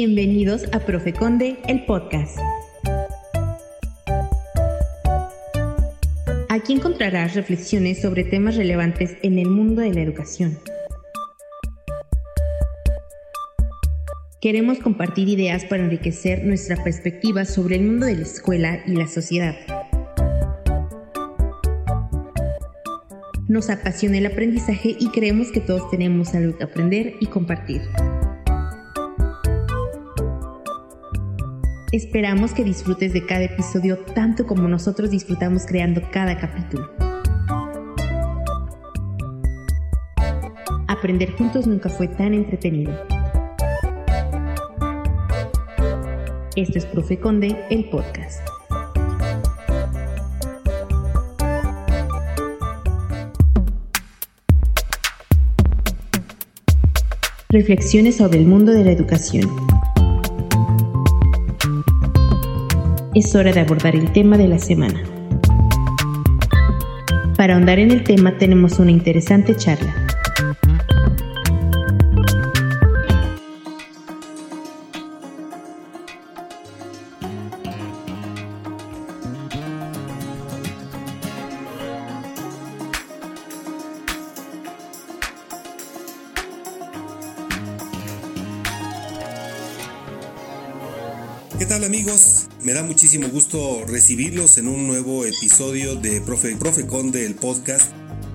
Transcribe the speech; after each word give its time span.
Bienvenidos 0.00 0.62
a 0.70 0.78
Profe 0.78 1.12
Conde, 1.12 1.56
el 1.66 1.84
podcast. 1.84 2.38
Aquí 6.48 6.72
encontrarás 6.72 7.34
reflexiones 7.34 8.00
sobre 8.00 8.22
temas 8.22 8.54
relevantes 8.54 9.16
en 9.22 9.40
el 9.40 9.48
mundo 9.48 9.82
de 9.82 9.92
la 9.92 10.02
educación. 10.02 10.56
Queremos 14.40 14.78
compartir 14.78 15.28
ideas 15.28 15.64
para 15.64 15.82
enriquecer 15.82 16.44
nuestra 16.44 16.80
perspectiva 16.84 17.44
sobre 17.44 17.74
el 17.74 17.82
mundo 17.82 18.06
de 18.06 18.14
la 18.14 18.22
escuela 18.22 18.78
y 18.86 18.92
la 18.92 19.08
sociedad. 19.08 19.56
Nos 23.48 23.68
apasiona 23.68 24.18
el 24.18 24.26
aprendizaje 24.26 24.94
y 24.96 25.08
creemos 25.08 25.50
que 25.50 25.60
todos 25.60 25.90
tenemos 25.90 26.36
algo 26.36 26.56
que 26.56 26.62
aprender 26.62 27.14
y 27.18 27.26
compartir. 27.26 27.82
Esperamos 31.90 32.52
que 32.52 32.64
disfrutes 32.64 33.14
de 33.14 33.24
cada 33.24 33.44
episodio 33.44 33.96
tanto 34.14 34.46
como 34.46 34.68
nosotros 34.68 35.10
disfrutamos 35.10 35.64
creando 35.64 36.02
cada 36.12 36.36
capítulo. 36.36 36.92
Aprender 40.86 41.32
juntos 41.32 41.66
nunca 41.66 41.88
fue 41.88 42.06
tan 42.06 42.34
entretenido. 42.34 42.92
Esto 46.56 46.76
es 46.76 46.84
Profe 46.84 47.18
Conde, 47.18 47.56
el 47.70 47.88
podcast. 47.88 48.46
Reflexiones 57.48 58.16
sobre 58.16 58.40
el 58.40 58.44
mundo 58.44 58.72
de 58.72 58.84
la 58.84 58.90
educación. 58.90 59.77
Es 63.18 63.34
hora 63.34 63.52
de 63.52 63.58
abordar 63.58 63.96
el 63.96 64.12
tema 64.12 64.38
de 64.38 64.46
la 64.46 64.60
semana. 64.60 65.02
Para 67.36 67.54
ahondar 67.54 67.80
en 67.80 67.90
el 67.90 68.04
tema 68.04 68.38
tenemos 68.38 68.78
una 68.78 68.92
interesante 68.92 69.56
charla. 69.56 69.92
¿Qué 91.58 91.66
tal 91.66 91.82
amigos? 91.82 92.47
Me 92.64 92.72
da 92.72 92.82
muchísimo 92.82 93.28
gusto 93.28 93.84
recibirlos 93.86 94.58
en 94.58 94.66
un 94.66 94.88
nuevo 94.88 95.24
episodio 95.24 95.94
de 95.94 96.20
Profe, 96.20 96.56
Profe 96.56 96.88
Conde, 96.88 97.24
el 97.24 97.36
podcast. 97.36 97.92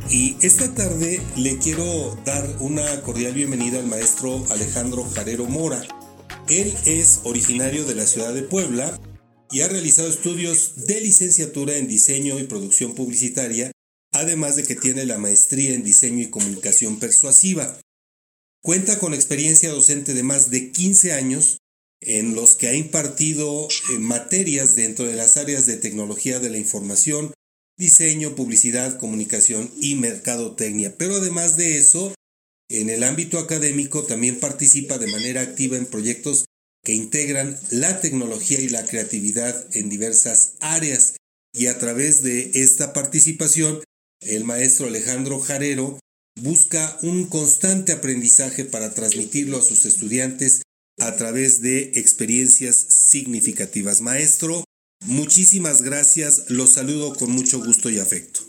Y 0.10 0.38
esta 0.42 0.74
tarde 0.74 1.22
le 1.36 1.58
quiero 1.58 2.18
dar 2.26 2.48
una 2.62 3.02
cordial 3.02 3.34
bienvenida 3.34 3.80
al 3.80 3.88
maestro 3.88 4.46
Alejandro 4.50 5.04
Jarero 5.04 5.46
Mora. 5.46 5.84
Él 6.48 6.74
es 6.86 7.20
originario 7.26 7.84
de 7.84 7.96
la 7.96 8.06
ciudad 8.06 8.34
de 8.34 8.44
Puebla 8.44 8.98
y 9.52 9.60
ha 9.60 9.68
realizado 9.68 10.08
estudios 10.08 10.88
de 10.88 11.02
licenciatura 11.02 11.76
en 11.76 11.90
diseño 11.90 12.40
y 12.40 12.44
producción 12.44 12.96
publicitaria, 12.96 13.74
además 14.14 14.56
de 14.56 14.64
que 14.64 14.76
tiene 14.76 15.06
la 15.06 15.18
maestría 15.18 15.76
en 15.76 15.84
diseño 15.84 16.24
y 16.24 16.30
comunicación 16.30 16.98
persuasiva. 16.98 17.78
Cuenta 18.62 19.00
con 19.00 19.14
experiencia 19.14 19.70
docente 19.70 20.14
de 20.14 20.24
más 20.24 20.50
de 20.50 20.72
15 20.72 21.12
años 21.12 21.58
en 22.06 22.36
los 22.36 22.56
que 22.56 22.68
ha 22.68 22.76
impartido 22.76 23.68
eh, 23.92 23.98
materias 23.98 24.76
dentro 24.76 25.06
de 25.06 25.16
las 25.16 25.38
áreas 25.38 25.66
de 25.66 25.78
tecnología 25.78 26.40
de 26.40 26.50
la 26.50 26.58
información, 26.58 27.34
diseño, 27.78 28.36
publicidad, 28.36 28.98
comunicación 28.98 29.72
y 29.80 29.96
mercadotecnia. 29.96 30.96
Pero 30.98 31.16
además 31.16 31.58
de 31.58 31.78
eso, 31.78 32.14
en 32.70 32.90
el 32.90 33.04
ámbito 33.04 33.40
académico 33.40 34.04
también 34.04 34.40
participa 34.40 34.98
de 34.98 35.08
manera 35.08 35.42
activa 35.42 35.78
en 35.78 35.86
proyectos 35.86 36.46
que 36.84 36.94
integran 36.94 37.58
la 37.72 38.02
tecnología 38.02 38.60
y 38.60 38.70
la 38.70 38.86
creatividad 38.86 39.68
en 39.76 39.90
diversas 39.90 40.54
áreas. 40.60 41.16
Y 41.54 41.68
a 41.68 41.78
través 41.80 42.24
de 42.24 42.52
esta 42.56 42.94
participación, 42.94 43.82
el 44.22 44.44
maestro 44.44 44.88
Alejandro 44.88 45.40
Jarero 45.40 46.00
busca 46.42 46.98
un 47.04 47.26
constante 47.28 47.92
aprendizaje 47.92 48.66
para 48.66 48.94
transmitirlo 48.94 49.58
a 49.58 49.62
sus 49.62 49.86
estudiantes 49.86 50.62
a 51.00 51.16
través 51.16 51.62
de 51.62 51.92
experiencias 51.96 52.76
significativas. 52.76 54.02
Maestro, 54.02 54.64
muchísimas 55.06 55.82
gracias. 55.82 56.50
Los 56.50 56.72
saludo 56.72 57.14
con 57.16 57.32
mucho 57.32 57.60
gusto 57.60 57.90
y 57.90 58.00
afecto. 58.00 58.42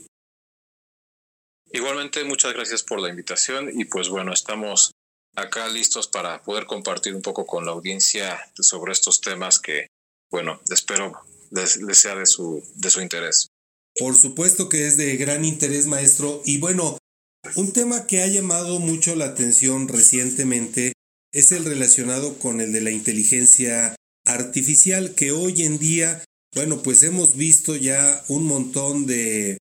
Igualmente, 1.73 2.23
muchas 2.25 2.53
gracias 2.53 2.83
por 2.83 3.01
la 3.01 3.09
invitación 3.09 3.69
y 3.73 3.85
pues 3.87 4.09
bueno, 4.09 4.33
estamos 4.33 4.93
acá 5.35 5.69
listos 5.69 6.07
para 6.07 6.43
poder 6.43 6.67
compartir 6.67 7.15
un 7.15 7.23
poco 7.23 7.47
con 7.47 7.67
la 7.67 7.73
audiencia 7.73 8.41
sobre 8.61 8.93
estos 8.93 9.21
temas 9.21 9.59
que, 9.59 9.89
bueno, 10.31 10.61
espero 10.71 11.21
les, 11.51 11.79
les 11.79 11.99
sea 11.99 12.15
de 12.15 12.27
su, 12.27 12.63
de 12.77 12.91
su 12.91 13.01
interés. 13.01 13.49
Por 13.97 14.17
supuesto 14.17 14.69
que 14.69 14.87
es 14.87 14.97
de 14.97 15.17
gran 15.17 15.45
interés, 15.45 15.87
maestro. 15.87 16.43
Y 16.45 16.59
bueno, 16.59 16.99
un 17.57 17.73
tema 17.73 18.07
que 18.07 18.23
ha 18.23 18.27
llamado 18.27 18.79
mucho 18.79 19.15
la 19.15 19.27
atención 19.27 19.89
recientemente 19.89 20.94
es 21.35 21.53
el 21.53 21.65
relacionado 21.65 22.39
con 22.39 22.61
el 22.61 22.73
de 22.73 22.81
la 22.81 22.93
inteligencia 22.93 23.95
artificial, 24.25 25.15
que 25.15 25.33
hoy 25.33 25.63
en 25.63 25.79
día, 25.79 26.25
bueno, 26.55 26.83
pues 26.83 27.03
hemos 27.03 27.37
visto 27.37 27.77
ya 27.77 28.25
un 28.29 28.45
montón 28.45 29.05
de, 29.07 29.59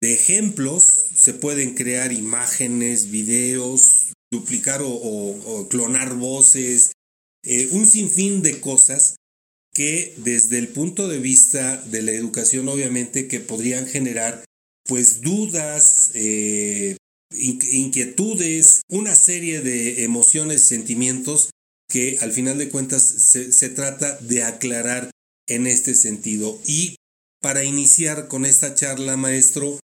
de 0.00 0.14
ejemplos, 0.14 0.82
se 0.82 1.34
pueden 1.34 1.74
crear 1.74 2.12
imágenes, 2.12 3.10
videos, 3.10 4.12
duplicar 4.32 4.80
o, 4.82 5.68
clonar 5.70 6.14
voces, 6.14 6.92
eh, 7.44 7.68
un 7.70 7.86
sinfín 7.86 8.42
de 8.42 8.58
cosas 8.60 9.16
que 9.72 10.14
desde 10.18 10.58
el 10.58 10.68
punto 10.68 11.08
de 11.08 11.18
vista 11.18 11.76
de 11.82 12.02
la 12.02 12.12
educación 12.12 12.68
obviamente 12.68 13.28
que 13.28 13.40
podrían 13.40 13.86
generar 13.86 14.44
pues 14.86 15.20
dudas, 15.20 16.10
eh, 16.14 16.96
inquietudes, 17.36 18.82
una 18.88 19.14
serie 19.14 19.60
de 19.60 20.04
emociones, 20.04 20.62
sentimientos 20.62 21.50
que 21.88 22.18
al 22.20 22.32
final 22.32 22.58
de 22.58 22.70
cuentas 22.70 23.02
se, 23.02 23.52
se, 23.52 23.68
trata 23.68 24.16
de 24.18 24.42
aclarar 24.42 25.10
en 25.46 25.66
este 25.66 25.94
sentido. 25.94 26.58
Y 26.66 26.96
para 27.40 27.64
iniciar 27.64 28.28
con 28.28 28.46
esta 28.46 28.74
charla, 28.74 29.16
maestro, 29.16 29.78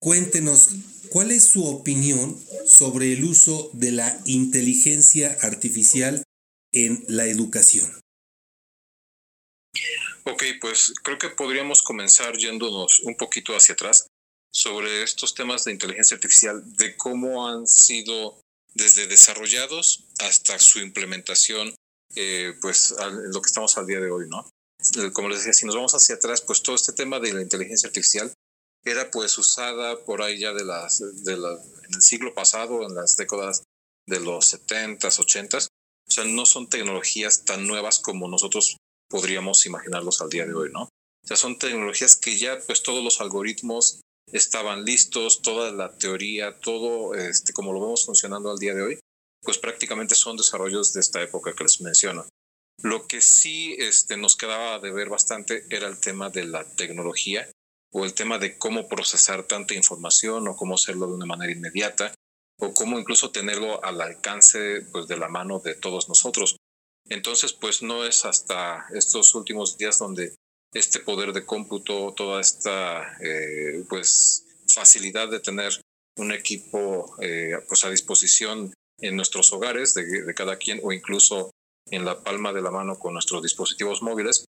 cuéntenos 0.00 0.70
cuál 1.10 1.30
es 1.30 1.44
su 1.44 1.66
opinión 1.66 2.38
sobre 2.66 3.12
el 3.12 3.24
uso 3.24 3.70
de 3.74 3.92
la 3.92 4.20
inteligencia 4.24 5.36
artificial 5.42 6.22
en 6.72 7.04
la 7.08 7.26
educación. 7.26 7.90
Ok, 10.24 10.44
pues 10.60 10.92
creo 11.02 11.18
que 11.18 11.30
podríamos 11.30 11.82
comenzar 11.82 12.36
yéndonos 12.36 13.00
un 13.00 13.16
poquito 13.16 13.56
hacia 13.56 13.72
atrás 13.72 14.06
sobre 14.52 15.02
estos 15.02 15.34
temas 15.34 15.64
de 15.64 15.72
inteligencia 15.72 16.16
artificial, 16.16 16.62
de 16.76 16.96
cómo 16.96 17.48
han 17.48 17.66
sido 17.66 18.40
desde 18.74 19.06
desarrollados 19.06 20.06
hasta 20.18 20.58
su 20.58 20.80
implementación, 20.80 21.74
eh, 22.16 22.54
pues 22.60 22.94
lo 23.32 23.40
que 23.40 23.48
estamos 23.48 23.76
al 23.78 23.86
día 23.86 24.00
de 24.00 24.10
hoy, 24.10 24.28
¿no? 24.28 24.48
Como 25.12 25.28
les 25.28 25.38
decía, 25.38 25.52
si 25.52 25.66
nos 25.66 25.74
vamos 25.74 25.94
hacia 25.94 26.14
atrás, 26.14 26.40
pues 26.40 26.62
todo 26.62 26.74
este 26.76 26.92
tema 26.92 27.20
de 27.20 27.32
la 27.32 27.42
inteligencia 27.42 27.88
artificial 27.88 28.32
era 28.84 29.10
pues 29.10 29.36
usada 29.36 30.04
por 30.04 30.22
ahí 30.22 30.38
ya 30.38 30.52
de 30.52 30.64
las, 30.64 31.00
de 31.24 31.32
en 31.34 31.94
el 31.94 32.02
siglo 32.02 32.32
pasado, 32.34 32.86
en 32.86 32.94
las 32.94 33.16
décadas 33.16 33.62
de 34.06 34.20
los 34.20 34.54
70s, 34.54 35.18
80s. 35.18 35.66
O 36.08 36.10
sea, 36.10 36.24
no 36.24 36.46
son 36.46 36.68
tecnologías 36.68 37.44
tan 37.44 37.66
nuevas 37.66 37.98
como 37.98 38.28
nosotros 38.28 38.76
podríamos 39.08 39.66
imaginarlos 39.66 40.20
al 40.20 40.30
día 40.30 40.46
de 40.46 40.54
hoy, 40.54 40.70
¿no? 40.72 40.84
O 40.84 41.26
sea, 41.26 41.36
son 41.36 41.58
tecnologías 41.58 42.16
que 42.16 42.38
ya 42.38 42.58
pues 42.66 42.82
todos 42.82 43.04
los 43.04 43.20
algoritmos 43.20 44.00
estaban 44.32 44.84
listos, 44.84 45.42
toda 45.42 45.72
la 45.72 45.96
teoría, 45.96 46.58
todo 46.58 47.14
este, 47.14 47.52
como 47.52 47.72
lo 47.72 47.80
vemos 47.80 48.06
funcionando 48.06 48.50
al 48.50 48.58
día 48.58 48.74
de 48.74 48.82
hoy, 48.82 49.00
pues 49.42 49.58
prácticamente 49.58 50.14
son 50.14 50.36
desarrollos 50.36 50.92
de 50.92 51.00
esta 51.00 51.22
época 51.22 51.54
que 51.54 51.64
les 51.64 51.80
menciono. 51.80 52.26
Lo 52.82 53.06
que 53.06 53.20
sí 53.20 53.76
este, 53.78 54.16
nos 54.16 54.36
quedaba 54.36 54.78
de 54.78 54.90
ver 54.90 55.08
bastante 55.08 55.64
era 55.70 55.88
el 55.88 56.00
tema 56.00 56.30
de 56.30 56.44
la 56.44 56.64
tecnología 56.64 57.50
o 57.92 58.04
el 58.04 58.14
tema 58.14 58.38
de 58.38 58.56
cómo 58.56 58.88
procesar 58.88 59.44
tanta 59.44 59.74
información 59.74 60.48
o 60.48 60.56
cómo 60.56 60.74
hacerlo 60.74 61.06
de 61.06 61.14
una 61.14 61.26
manera 61.26 61.52
inmediata 61.52 62.14
o 62.58 62.72
cómo 62.72 62.98
incluso 62.98 63.30
tenerlo 63.30 63.82
al 63.84 64.00
alcance 64.00 64.82
pues, 64.92 65.06
de 65.08 65.16
la 65.16 65.28
mano 65.28 65.60
de 65.60 65.74
todos 65.74 66.08
nosotros. 66.08 66.56
Entonces, 67.08 67.52
pues 67.52 67.82
no 67.82 68.04
es 68.04 68.24
hasta 68.24 68.86
estos 68.94 69.34
últimos 69.34 69.76
días 69.76 69.98
donde 69.98 70.34
este 70.72 71.00
poder 71.00 71.32
de 71.32 71.44
cómputo, 71.44 72.14
toda 72.16 72.40
esta 72.40 73.16
eh, 73.20 73.84
pues 73.88 74.44
facilidad 74.72 75.28
de 75.28 75.40
tener 75.40 75.80
un 76.16 76.32
equipo 76.32 77.16
eh, 77.20 77.58
pues 77.68 77.84
a 77.84 77.90
disposición 77.90 78.72
en 78.98 79.16
nuestros 79.16 79.52
hogares 79.52 79.94
de, 79.94 80.04
de, 80.04 80.34
cada 80.34 80.56
quien 80.56 80.80
o 80.82 80.92
incluso 80.92 81.50
en 81.86 82.04
la 82.04 82.22
palma 82.22 82.52
de 82.52 82.62
la 82.62 82.70
mano 82.70 82.98
con 82.98 83.14
nuestros 83.14 83.42
dispositivos 83.42 84.02
móviles, 84.02 84.44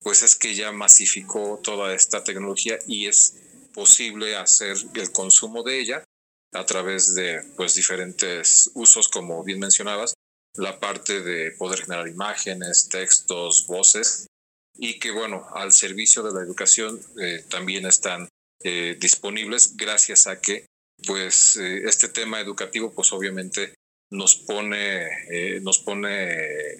pues 0.00 0.22
es 0.22 0.36
que 0.36 0.54
ya 0.54 0.70
masificó 0.70 1.58
toda 1.62 1.94
esta 1.94 2.22
tecnología 2.22 2.78
y 2.86 3.06
es 3.06 3.34
posible 3.72 4.36
hacer 4.36 4.76
el 4.94 5.10
consumo 5.10 5.62
de 5.62 5.80
ella 5.80 6.04
a 6.52 6.64
través 6.64 7.14
de 7.14 7.42
pues 7.56 7.74
diferentes 7.74 8.70
usos 8.74 9.08
como 9.08 9.42
bien 9.42 9.58
mencionabas 9.58 10.14
la 10.56 10.78
parte 10.78 11.20
de 11.20 11.50
poder 11.52 11.80
generar 11.80 12.06
imágenes 12.06 12.88
textos 12.88 13.66
voces 13.66 14.26
y 14.76 14.98
que 14.98 15.10
bueno 15.10 15.46
al 15.54 15.72
servicio 15.72 16.22
de 16.22 16.32
la 16.32 16.42
educación 16.42 17.00
eh, 17.20 17.44
también 17.48 17.86
están 17.86 18.28
eh, 18.62 18.96
disponibles 19.00 19.76
gracias 19.76 20.26
a 20.26 20.40
que 20.40 20.66
pues 21.06 21.56
eh, 21.56 21.82
este 21.84 22.08
tema 22.08 22.40
educativo 22.40 22.92
pues 22.92 23.12
obviamente 23.12 23.74
nos 24.10 24.36
pone 24.36 25.60
nos 25.62 25.78
pone 25.80 26.28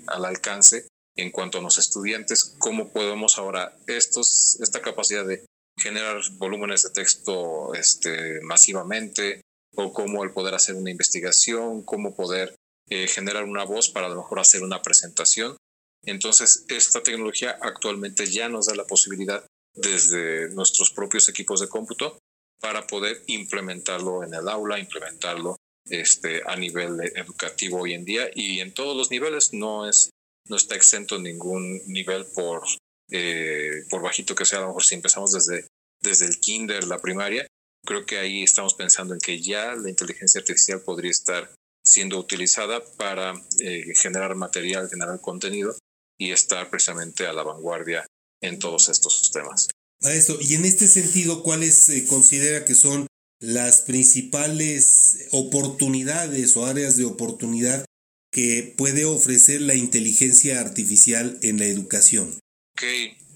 al 0.07 0.25
alcance 0.25 0.87
en 1.17 1.31
cuanto 1.31 1.59
a 1.59 1.63
los 1.63 1.79
estudiantes 1.79 2.55
cómo 2.59 2.93
podemos 2.93 3.39
ahora 3.39 3.77
estos 3.87 4.59
esta 4.61 4.81
capacidad 4.83 5.27
de 5.27 5.45
generar 5.79 6.21
volúmenes 6.35 6.83
de 6.83 6.91
texto 6.91 7.75
este, 7.75 8.41
masivamente, 8.43 9.41
o 9.77 9.93
cómo 9.93 10.23
el 10.25 10.31
poder 10.31 10.55
hacer 10.55 10.77
una 10.77 10.91
investigación, 10.91 11.83
cómo 11.83 12.15
poder 12.15 12.55
eh, 12.89 13.09
generar 13.09 13.45
una 13.45 13.65
voz 13.65 13.89
para 13.89 14.07
a 14.07 14.11
lo 14.11 14.17
mejor 14.17 14.39
hacer 14.39 14.63
una 14.63 14.83
presentación. 14.83 15.57
Entonces, 16.07 16.65
esta 16.69 17.03
tecnología 17.03 17.59
actualmente 17.61 18.27
ya 18.27 18.49
nos 18.49 18.67
da 18.67 18.75
la 18.75 18.87
posibilidad 18.87 19.45
desde 19.75 20.51
nuestros 20.51 20.91
propios 20.91 21.29
equipos 21.29 21.61
de 21.61 21.69
cómputo 21.69 22.19
para 22.61 22.87
poder 22.87 23.23
implementarlo 23.27 24.23
en 24.23 24.35
el 24.35 24.49
aula, 24.49 24.79
implementarlo 24.79 25.57
este, 25.89 26.43
a 26.47 26.57
nivel 26.57 27.01
educativo 27.17 27.81
hoy 27.81 27.95
en 27.95 28.05
día 28.05 28.31
y 28.35 28.61
en 28.61 28.73
todos 28.73 28.97
los 28.97 29.11
niveles. 29.11 29.53
No, 29.53 29.89
es, 29.89 30.11
no 30.49 30.57
está 30.57 30.77
exento 30.77 31.19
ningún 31.19 31.81
nivel 31.87 32.25
por 32.35 32.63
eh, 33.11 33.85
por 33.91 34.03
bajito 34.03 34.35
que 34.35 34.45
sea, 34.45 34.59
a 34.59 34.63
lo 34.63 34.69
mejor 34.69 34.85
si 34.85 34.95
empezamos 34.95 35.33
desde, 35.33 35.67
desde 36.03 36.27
el 36.27 36.41
kinder, 36.41 36.85
la 36.85 37.01
primaria, 37.01 37.47
creo 37.85 38.07
que 38.07 38.19
ahí 38.19 38.43
estamos 38.43 38.75
pensando 38.75 39.15
en 39.15 39.21
que 39.21 39.41
ya 39.41 39.75
la 39.75 39.91
inteligencia 39.91 40.41
artificial 40.41 40.81
podría 40.81 41.11
estar 41.11 41.51
siendo 41.85 42.19
utilizada 42.19 42.83
para 42.97 43.35
eh, 43.61 43.93
generar 43.95 44.35
material, 44.37 44.89
generar 44.89 45.21
contenido 45.21 45.77
y 46.19 46.33
estar 46.33 46.71
precisamente 46.71 47.27
a 47.27 47.33
la 47.33 47.43
vanguardia 47.43 48.07
en 48.41 48.59
todos 48.59 48.89
estos 48.89 49.31
temas. 49.33 49.69
A 50.03 50.13
eso, 50.13 50.37
y 50.41 50.55
en 50.55 50.65
este 50.65 50.87
sentido, 50.87 51.43
¿cuáles 51.43 51.89
eh, 51.89 52.05
considera 52.07 52.65
que 52.65 52.75
son 52.75 53.07
las 53.41 53.83
principales 53.83 55.29
oportunidades 55.31 56.57
o 56.57 56.67
áreas 56.67 56.97
de 56.97 57.05
oportunidad 57.05 57.85
que 58.31 58.75
puede 58.77 59.05
ofrecer 59.05 59.61
la 59.61 59.75
inteligencia 59.75 60.61
artificial 60.61 61.39
en 61.43 61.59
la 61.59 61.67
educación? 61.67 62.39
Ok, 62.77 62.85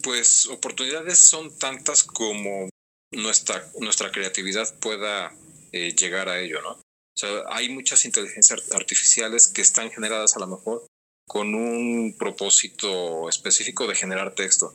pues 0.02 0.46
oportunidades 0.46 1.18
son 1.18 1.56
tantas 1.56 2.02
como 2.02 2.68
nuestra, 3.12 3.70
nuestra 3.80 4.10
creatividad 4.10 4.78
pueda 4.78 5.34
eh, 5.72 5.94
llegar 5.94 6.28
a 6.28 6.40
ello, 6.40 6.60
¿no? 6.62 6.70
O 6.70 7.20
sea, 7.20 7.30
hay 7.48 7.68
muchas 7.68 8.04
inteligencias 8.04 8.72
artificiales 8.72 9.48
que 9.48 9.62
están 9.62 9.90
generadas 9.90 10.36
a 10.36 10.40
lo 10.40 10.46
mejor 10.46 10.86
con 11.28 11.54
un 11.54 12.16
propósito 12.18 13.28
específico 13.28 13.86
de 13.86 13.94
generar 13.94 14.34
texto. 14.34 14.74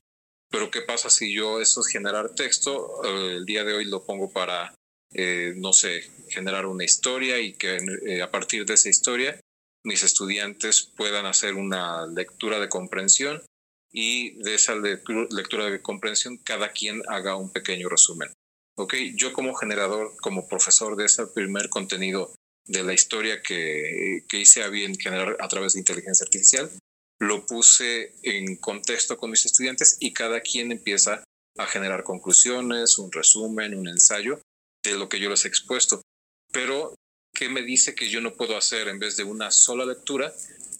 Pero 0.50 0.69
¿qué 0.69 0.81
pasa 0.81 1.09
si 1.09 1.33
yo 1.33 1.59
eso 1.59 1.81
es 1.81 1.88
generar 1.88 2.35
texto, 2.35 3.03
eh, 3.03 3.38
el 3.38 3.45
día 3.45 3.63
de 3.63 3.73
hoy 3.73 3.85
lo 3.85 4.05
pongo 4.05 4.31
para, 4.31 4.73
eh, 5.13 5.53
no 5.57 5.73
sé, 5.73 6.03
generar 6.29 6.67
una 6.67 6.85
historia 6.85 7.39
y 7.39 7.53
que 7.53 8.21
a 8.21 8.31
partir 8.31 8.65
de 8.65 8.75
esa 8.75 8.89
historia 8.89 9.39
mis 9.83 10.03
estudiantes 10.03 10.91
puedan 10.95 11.25
hacer 11.25 11.55
una 11.55 12.05
lectura 12.05 12.59
de 12.59 12.69
comprensión 12.69 13.41
y 13.91 14.41
de 14.44 14.55
esa 14.55 14.75
lectura 14.75 15.69
de 15.69 15.81
comprensión 15.81 16.38
cada 16.38 16.71
quien 16.71 17.01
haga 17.07 17.35
un 17.35 17.51
pequeño 17.51 17.89
resumen. 17.89 18.31
¿Ok? 18.75 18.95
Yo 19.15 19.33
como 19.33 19.55
generador, 19.55 20.15
como 20.21 20.47
profesor 20.47 20.95
de 20.95 21.05
ese 21.05 21.27
primer 21.27 21.69
contenido 21.69 22.33
de 22.65 22.83
la 22.83 22.94
historia 22.94 23.42
que, 23.42 24.25
que 24.27 24.39
hice 24.39 24.63
a 24.63 24.69
bien 24.69 24.95
generar 24.95 25.38
a 25.39 25.48
través 25.48 25.74
de 25.74 25.80
inteligencia 25.80 26.24
artificial, 26.24 26.71
lo 27.19 27.45
puse 27.45 28.15
en 28.24 28.57
contexto 28.57 29.18
con 29.18 29.31
mis 29.31 29.45
estudiantes 29.45 29.98
y 30.00 30.13
cada 30.13 30.42
quien 30.42 30.71
empieza 30.71 31.24
a 31.57 31.65
generar 31.68 32.04
conclusiones, 32.04 32.98
un 32.98 33.12
resumen, 33.12 33.75
un 33.75 33.88
ensayo 33.88 34.42
de 34.83 34.98
lo 34.98 35.07
que 35.07 35.19
yo 35.19 35.30
les 35.30 35.45
he 35.45 35.48
expuesto. 35.48 36.01
Pero, 36.51 36.95
¿qué 37.33 37.50
me 37.50 37.62
dice 37.62 37.95
que 37.95 38.10
yo 38.10 38.21
no 38.21 38.33
puedo 38.33 38.57
hacer 38.57 38.88
en 38.88 39.00
vez 39.00 39.18
de 39.18 39.24
una 39.24 39.51
sola 39.51 39.86
lectura? 39.86 40.33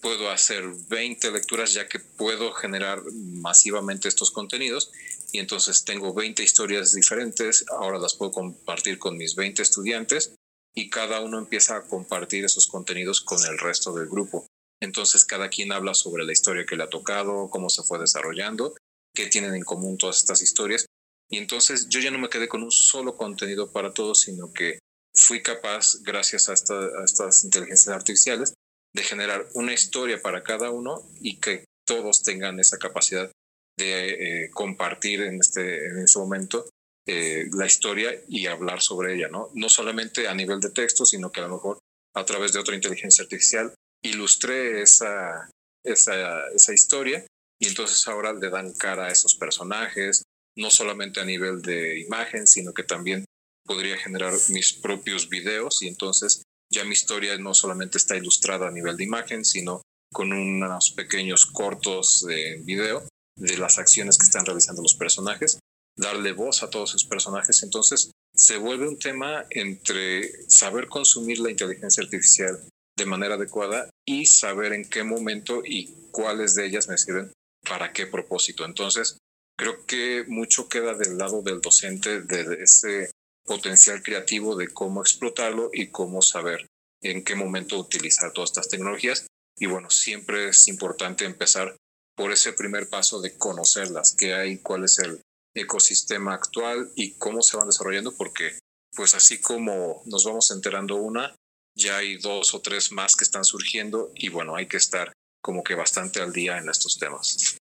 puedo 0.04 0.30
hacer 0.30 0.66
20 0.90 1.32
lecturas 1.32 1.74
ya 1.74 1.88
que 1.88 1.98
puedo 1.98 2.52
generar 2.52 3.02
masivamente 3.14 4.10
estos 4.10 4.32
contenidos 4.32 4.92
y 5.32 5.40
entonces 5.40 5.86
tengo 5.86 6.14
20 6.14 6.44
historias 6.44 6.92
diferentes, 6.92 7.64
ahora 7.70 7.98
las 7.98 8.14
puedo 8.14 8.32
compartir 8.32 9.00
con 9.00 9.16
mis 9.18 9.34
20 9.34 9.62
estudiantes 9.62 10.36
y 10.76 10.90
cada 10.90 11.22
uno 11.22 11.38
empieza 11.38 11.78
a 11.78 11.84
compartir 11.84 12.46
esos 12.46 12.68
contenidos 12.68 13.22
con 13.22 13.44
el 13.46 13.58
resto 13.60 13.94
del 13.94 14.08
grupo. 14.08 14.48
Entonces 14.82 15.24
cada 15.24 15.50
quien 15.50 15.72
habla 15.72 15.94
sobre 15.94 16.26
la 16.26 16.34
historia 16.34 16.66
que 16.66 16.76
le 16.76 16.84
ha 16.84 16.90
tocado, 16.90 17.50
cómo 17.50 17.70
se 17.70 17.84
fue 17.84 18.00
desarrollando, 18.00 18.76
qué 19.14 19.28
tienen 19.28 19.56
en 19.56 19.64
común 19.64 19.98
todas 19.98 20.18
estas 20.18 20.42
historias. 20.42 20.86
Y 21.30 21.38
entonces 21.38 21.88
yo 21.90 22.00
ya 22.00 22.12
no 22.12 22.20
me 22.20 22.30
quedé 22.30 22.48
con 22.48 22.64
un 22.64 22.72
solo 22.72 23.16
contenido 23.16 23.72
para 23.72 23.94
todos, 23.94 24.22
sino 24.22 24.52
que 24.52 24.80
fui 25.16 25.42
capaz, 25.42 26.02
gracias 26.02 26.50
a, 26.50 26.54
estas 26.54 27.44
inteligencias 27.44 27.96
artificiales, 27.96 28.54
de 28.94 29.04
generar 29.04 29.48
una 29.54 29.74
historia 29.74 30.22
para 30.22 30.44
cada 30.44 30.70
uno 30.70 31.02
y 31.22 31.40
que 31.40 31.66
todos 31.86 32.24
tengan 32.24 32.60
esa 32.60 32.78
capacidad 32.78 33.32
de 33.78 34.44
eh, 34.46 34.52
compartir 34.52 35.22
en 35.22 35.40
este, 35.40 35.88
en 35.88 36.00
ese 36.00 36.20
momento 36.20 36.66
eh, 37.08 37.46
la 37.54 37.66
historia 37.66 38.12
y 38.28 38.48
hablar 38.48 38.82
sobre 38.82 39.16
ella, 39.16 39.28
¿no? 39.28 39.50
No 39.54 39.70
solamente 39.70 40.28
a 40.28 40.34
nivel 40.34 40.60
de 40.60 40.72
texto, 40.72 41.06
sino 41.06 41.32
que 41.32 41.42
a 41.42 41.48
lo 41.48 41.56
mejor 41.56 41.80
a 42.16 42.26
través 42.26 42.54
de 42.54 42.60
otra 42.60 42.76
inteligencia 42.76 43.24
artificial 43.24 43.74
ilustré 44.04 44.82
esa, 44.82 45.50
esa, 45.84 46.48
esa 46.50 46.74
historia 46.74 47.26
y 47.60 47.68
entonces 47.68 48.08
ahora 48.08 48.34
le 48.34 48.50
dan 48.50 48.74
cara 48.74 49.06
a 49.06 49.12
esos 49.12 49.36
personajes, 49.36 50.24
no 50.58 50.70
solamente 50.70 51.20
a 51.20 51.26
nivel 51.26 51.62
de 51.62 52.00
imagen, 52.00 52.48
sino 52.48 52.74
que 52.74 52.84
también 52.84 53.26
podría 53.66 53.98
generar 53.98 54.34
mis 54.50 54.74
propios 54.74 55.30
videos 55.30 55.82
y 55.82 55.88
entonces 55.88 56.44
ya 56.72 56.84
mi 56.84 56.92
historia 56.92 57.38
no 57.38 57.54
solamente 57.54 57.98
está 57.98 58.18
ilustrada 58.18 58.68
a 58.68 58.72
nivel 58.72 58.98
de 58.98 59.04
imagen, 59.04 59.46
sino 59.46 59.82
con 60.12 60.32
unos 60.32 60.92
pequeños 60.92 61.46
cortos 61.46 62.26
de 62.28 62.62
video 62.64 63.08
de 63.36 63.58
las 63.58 63.80
acciones 63.80 64.18
que 64.18 64.26
están 64.26 64.46
realizando 64.46 64.82
los 64.82 64.96
personajes, 64.96 65.60
darle 65.96 66.34
voz 66.34 66.64
a 66.64 66.70
todos 66.70 66.92
esos 66.92 67.06
personajes. 67.06 67.64
Entonces, 67.64 68.12
se 68.34 68.58
vuelve 68.58 68.88
un 68.88 68.98
tema 68.98 69.46
entre 69.50 70.50
saber 70.50 70.88
consumir 70.88 71.40
la 71.40 71.52
inteligencia 71.52 72.04
artificial 72.04 72.60
de 72.98 73.06
manera 73.06 73.36
adecuada 73.36 73.90
y 74.06 74.26
saber 74.26 74.74
en 74.74 74.90
qué 74.90 75.04
momento 75.04 75.62
y 75.64 75.94
cuáles 76.12 76.56
de 76.56 76.66
ellas 76.66 76.88
me 76.88 76.98
sirven 76.98 77.32
para 77.68 77.94
qué 77.94 78.08
propósito. 78.08 78.66
Entonces, 78.66 79.18
creo 79.58 79.86
que 79.86 80.26
mucho 80.28 80.68
queda 80.68 80.94
del 80.94 81.18
lado 81.18 81.42
del 81.42 81.62
docente 81.62 82.22
de 82.22 82.64
ese 82.64 83.12
potencial 83.46 84.02
creativo 84.02 84.56
de 84.56 84.70
cómo 84.70 85.02
explotarlo 85.02 85.70
y 85.74 85.88
cómo 85.88 86.22
saber 86.22 86.68
en 87.02 87.24
qué 87.24 87.36
momento 87.36 87.78
utilizar 87.78 88.32
todas 88.32 88.52
estas 88.52 88.70
tecnologías. 88.70 89.28
Y 89.58 89.68
bueno, 89.68 89.90
siempre 89.90 90.50
es 90.50 90.68
importante 90.68 91.26
empezar 91.26 91.76
por 92.16 92.32
ese 92.32 92.54
primer 92.54 92.90
paso 92.90 93.22
de 93.22 93.38
conocerlas, 93.38 94.16
qué 94.18 94.34
hay, 94.34 94.58
cuál 94.60 94.86
es 94.86 95.00
el 95.00 95.22
ecosistema 95.56 96.34
actual 96.34 96.92
y 96.96 97.14
cómo 97.14 97.42
se 97.42 97.58
van 97.58 97.68
desarrollando, 97.68 98.16
porque 98.16 98.58
pues 98.96 99.16
así 99.16 99.40
como 99.40 100.04
nos 100.06 100.26
vamos 100.26 100.52
enterando 100.52 100.96
una, 100.96 101.36
ya 101.76 101.98
hay 101.98 102.18
dos 102.18 102.54
o 102.54 102.62
tres 102.62 102.92
más 102.92 103.16
que 103.16 103.24
están 103.24 103.46
surgiendo 103.46 104.12
y 104.16 104.30
bueno, 104.30 104.56
hay 104.56 104.68
que 104.68 104.78
estar 104.78 105.12
como 105.42 105.64
que 105.64 105.76
bastante 105.76 106.22
al 106.22 106.32
día 106.32 106.58
en 106.58 106.70
estos 106.70 106.98
temas. 106.98 107.58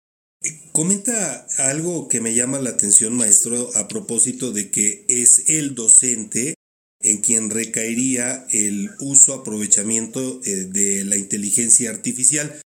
Comenta 0.72 1.46
algo 1.58 2.08
que 2.08 2.20
me 2.20 2.34
llama 2.34 2.60
la 2.60 2.72
atención, 2.72 3.16
maestro, 3.16 3.70
a 3.76 3.88
propósito 3.88 4.52
de 4.52 4.72
que 4.72 5.06
es 5.08 5.50
el 5.50 5.76
docente 5.76 6.56
en 7.00 7.22
quien 7.22 7.50
recaería 7.50 8.46
el 8.52 8.92
uso, 9.00 9.34
aprovechamiento 9.34 10.42
eh, 10.44 10.66
de 10.66 11.04
la 11.06 11.18
inteligencia 11.18 11.90
artificial. 11.90 12.62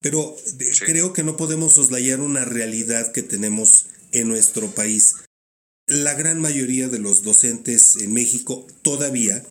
Pero 0.00 0.36
creo 0.86 1.12
que 1.12 1.24
no 1.24 1.36
podemos 1.36 1.72
soslayar 1.72 2.20
una 2.20 2.44
realidad 2.44 3.12
que 3.12 3.22
tenemos 3.22 3.86
en 4.12 4.28
nuestro 4.28 4.70
país. 4.70 5.14
La 5.86 6.14
gran 6.14 6.40
mayoría 6.40 6.88
de 6.88 6.98
los 6.98 7.22
docentes 7.22 7.96
en 7.96 8.12
México 8.12 8.66
todavía 8.82 9.44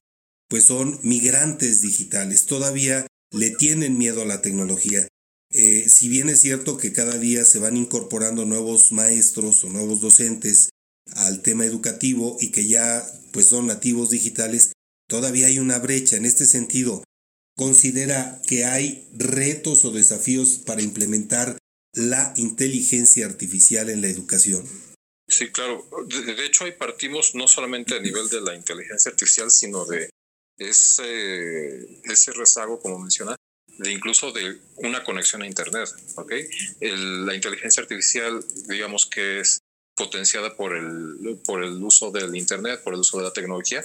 pues 0.49 0.63
son 0.63 0.99
migrantes 1.03 1.81
digitales, 1.81 2.45
todavía 2.45 3.05
le 3.31 3.51
tienen 3.51 3.97
miedo 3.97 4.21
a 4.21 4.25
la 4.25 4.41
tecnología. 4.41 5.07
Eh, 5.51 5.87
si 5.89 6.09
bien 6.09 6.29
es 6.29 6.39
cierto 6.39 6.77
que 6.77 6.93
cada 6.93 7.17
día 7.17 7.45
se 7.45 7.59
van 7.59 7.77
incorporando 7.77 8.45
nuevos 8.45 8.91
maestros 8.91 9.63
o 9.63 9.69
nuevos 9.69 10.01
docentes 10.01 10.69
al 11.13 11.41
tema 11.41 11.65
educativo 11.65 12.37
y 12.39 12.51
que 12.51 12.67
ya 12.67 13.05
pues 13.31 13.47
son 13.47 13.67
nativos 13.67 14.09
digitales, 14.09 14.73
todavía 15.07 15.47
hay 15.47 15.59
una 15.59 15.79
brecha 15.79 16.17
en 16.17 16.25
este 16.25 16.45
sentido. 16.45 17.03
considera 17.55 18.39
que 18.45 18.65
hay 18.65 19.09
retos 19.13 19.83
o 19.83 19.91
desafíos 19.91 20.61
para 20.63 20.83
implementar 20.83 21.57
la 21.97 22.31
inteligencia 22.37 23.25
artificial 23.25 23.89
en 23.89 24.01
la 24.01 24.07
educación? 24.07 24.63
Sí, 25.27 25.51
claro. 25.51 25.85
De, 26.07 26.45
hecho, 26.45 26.65
ahí 26.65 26.71
partimos 26.71 27.35
no 27.35 27.47
solamente 27.47 27.95
a 27.95 27.99
nivel 27.99 28.29
de 28.29 28.39
la 28.39 28.55
inteligencia 28.55 29.09
artificial, 29.09 29.49
sino 29.49 29.85
de 29.85 30.09
ese, 30.57 32.01
ese 32.03 32.31
rezago, 32.33 32.79
como 32.79 32.99
menciona, 32.99 33.35
de 33.79 33.91
incluso 33.91 34.31
de 34.31 34.59
una 34.77 35.03
conexión 35.03 35.41
a 35.41 35.47
Internet. 35.47 35.89
¿okay? 36.15 36.47
la 36.79 37.35
inteligencia 37.35 37.81
artificial, 37.81 38.45
digamos 38.67 39.05
que 39.07 39.39
es 39.39 39.59
potenciada 39.95 40.55
por 40.55 40.77
el, 40.77 41.39
por 41.45 41.63
el 41.63 41.83
uso 41.83 42.11
del 42.11 42.35
Internet, 42.35 42.83
por 42.83 42.93
el 42.93 42.99
uso 42.99 43.17
de 43.17 43.23
la 43.23 43.33
tecnología, 43.33 43.83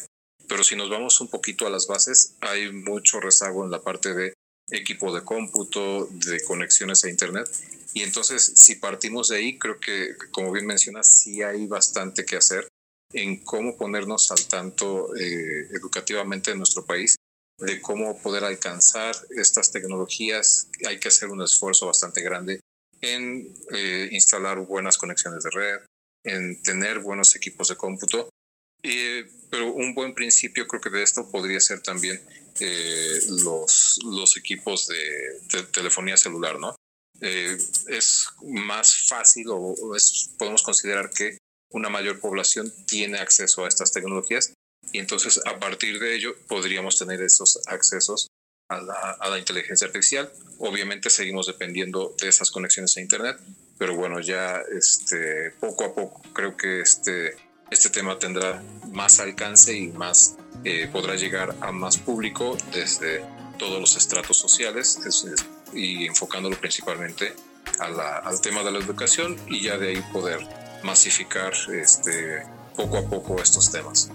pero 0.49 0.63
si 0.63 0.77
nos 0.77 0.91
vamos 0.91 1.19
un 1.21 1.29
poquito 1.29 1.67
a 1.67 1.71
las 1.71 1.87
bases, 1.87 2.37
hay 2.41 2.71
mucho 2.73 3.21
rezago 3.21 3.65
en 3.65 3.71
la 3.71 3.81
parte 3.81 4.15
de 4.15 4.35
equipo 4.71 5.15
de 5.15 5.23
cómputo, 5.23 6.09
de 6.11 6.43
conexiones 6.45 7.05
a 7.05 7.11
Internet. 7.11 7.49
Y 7.95 8.03
entonces, 8.03 8.53
si 8.57 8.77
partimos 8.77 9.29
de 9.29 9.37
ahí, 9.37 9.59
creo 9.59 9.79
que, 9.79 10.17
como 10.31 10.53
bien 10.53 10.67
mencionas, 10.67 11.09
sí 11.09 11.43
hay 11.43 11.67
bastante 11.67 12.25
que 12.25 12.37
hacer 12.37 12.67
en 13.13 13.45
cómo 13.45 13.77
ponernos 13.77 14.31
al 14.31 14.47
tanto 14.47 15.15
eh, 15.17 15.69
educativamente 15.73 16.51
en 16.51 16.59
nuestro 16.59 16.85
país 16.87 17.17
de 17.59 17.81
cómo 17.81 18.21
poder 18.21 18.45
alcanzar 18.45 19.15
estas 19.37 19.71
tecnologías. 19.71 20.69
Hay 20.87 20.99
que 20.99 21.09
hacer 21.09 21.29
un 21.29 21.43
esfuerzo 21.43 21.87
bastante 21.87 22.23
grande 22.23 22.61
en 23.01 23.55
eh, 23.73 24.09
instalar 24.13 24.59
buenas 24.61 24.97
conexiones 24.97 25.45
de 25.45 25.51
red, 25.51 25.81
en 26.25 26.63
tener 26.63 27.01
buenos 27.01 27.37
equipos 27.37 27.69
de 27.69 27.77
cómputo. 27.77 28.29
Pero 29.51 29.73
un 29.73 29.95
buen 29.95 30.15
principio 30.15 30.67
creo 30.67 30.81
que 30.81 30.91
de 30.91 31.03
esto 31.03 31.31
podría 31.31 31.61
ser 31.61 31.81
también 31.81 32.21
eh, 32.61 33.21
los, 33.29 33.99
los 34.05 34.37
equipos 34.37 34.89
de, 34.89 35.65
telefonía 35.73 36.17
celular, 36.17 36.59
¿no? 36.59 36.75
Eh, 37.21 37.57
es 37.89 38.27
más 38.43 39.07
fácil 39.09 39.47
o 39.49 39.75
podemos 40.39 40.63
considerar 40.63 41.11
que 41.11 41.39
una 41.71 41.89
mayor 41.89 42.21
población 42.21 42.73
tiene 42.87 43.19
acceso 43.19 43.65
a 43.65 43.69
estas 43.69 43.93
tecnologías 43.93 44.53
y 44.93 44.99
entonces 44.99 45.41
a 45.47 45.59
partir 45.59 46.01
de 46.01 46.17
ello 46.17 46.35
podríamos 46.49 46.99
tener 46.99 47.23
esos 47.23 47.61
accesos 47.69 48.27
a 48.69 49.29
la, 49.29 49.39
inteligencia 49.39 49.87
artificial. 49.87 50.33
Obviamente 50.59 51.11
seguimos 51.11 51.47
dependiendo 51.47 52.15
de 52.21 52.29
esas 52.29 52.51
conexiones 52.51 52.97
a 52.97 53.01
Internet, 53.01 53.39
pero 53.79 53.95
bueno, 53.95 54.21
ya 54.21 54.63
este, 54.77 55.51
poco 55.61 55.85
a 55.85 55.95
poco 55.95 56.23
creo 56.33 56.57
que 56.57 56.81
este, 56.81 57.37
este 57.73 57.89
tema 57.89 58.19
tendrá 58.19 58.63
más 58.93 59.19
alcance 59.19 59.77
y 59.77 59.89
más 59.89 60.37
eh, 60.65 60.89
podrá 60.93 61.17
llegar 61.17 61.57
a 61.61 61.73
más 61.73 61.97
público 61.97 62.57
desde 62.73 63.25
todos 63.59 63.81
los 63.81 63.97
estratos 63.97 64.37
sociales 64.37 64.99
y 65.73 66.07
enfocándolo 66.07 66.59
principalmente 66.59 67.35
al 67.79 68.41
tema 68.41 68.63
de 68.63 68.73
la 68.73 68.79
educación 68.79 69.37
y 69.49 69.63
ya 69.63 69.79
de 69.79 69.89
ahí 69.89 70.05
poder 70.13 70.47
masificar 70.83 71.53
este, 71.73 72.43
poco 72.77 72.99
a 72.99 73.09
poco 73.09 73.41
estos 73.41 73.71
temas. 73.71 74.11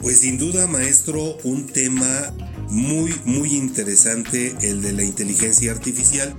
Pues 0.00 0.20
sin 0.20 0.38
duda, 0.38 0.66
maestro, 0.66 1.36
un 1.44 1.66
tema 1.66 2.32
muy, 2.68 3.14
muy 3.24 3.54
interesante, 3.54 4.56
el 4.62 4.80
de 4.80 4.92
la 4.92 5.02
inteligencia 5.02 5.72
artificial. 5.72 6.34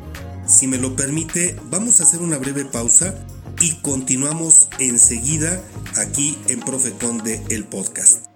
Si 0.48 0.66
me 0.68 0.78
lo 0.78 0.96
permite, 0.96 1.56
vamos 1.66 2.00
a 2.00 2.04
hacer 2.04 2.22
una 2.22 2.38
breve 2.38 2.66
pausa 2.66 3.16
y 3.62 3.74
continuamos 3.82 4.70
enseguida 4.80 5.62
aquí 5.98 6.38
en 6.48 6.60
Profeconde, 6.62 7.44
el 7.50 7.66
podcast. 7.66 8.29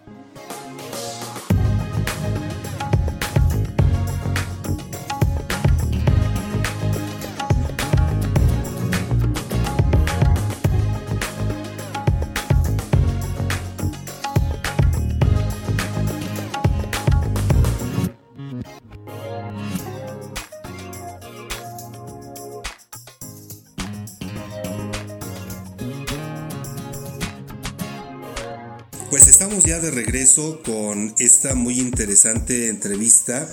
Esta 31.19 31.55
muy 31.55 31.79
interesante 31.79 32.67
entrevista. 32.67 33.47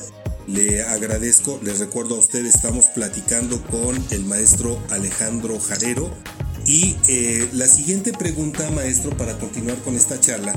Le 0.46 0.82
agradezco, 0.82 1.60
les 1.62 1.78
recuerdo 1.78 2.16
a 2.16 2.18
ustedes, 2.18 2.54
estamos 2.54 2.86
platicando 2.86 3.62
con 3.64 3.96
el 4.10 4.24
maestro 4.24 4.82
Alejandro 4.90 5.60
Jarero. 5.60 6.10
Y 6.66 6.96
eh, 7.08 7.48
la 7.52 7.66
siguiente 7.66 8.12
pregunta, 8.12 8.70
maestro, 8.70 9.16
para 9.16 9.38
continuar 9.38 9.78
con 9.78 9.96
esta 9.96 10.20
charla, 10.20 10.52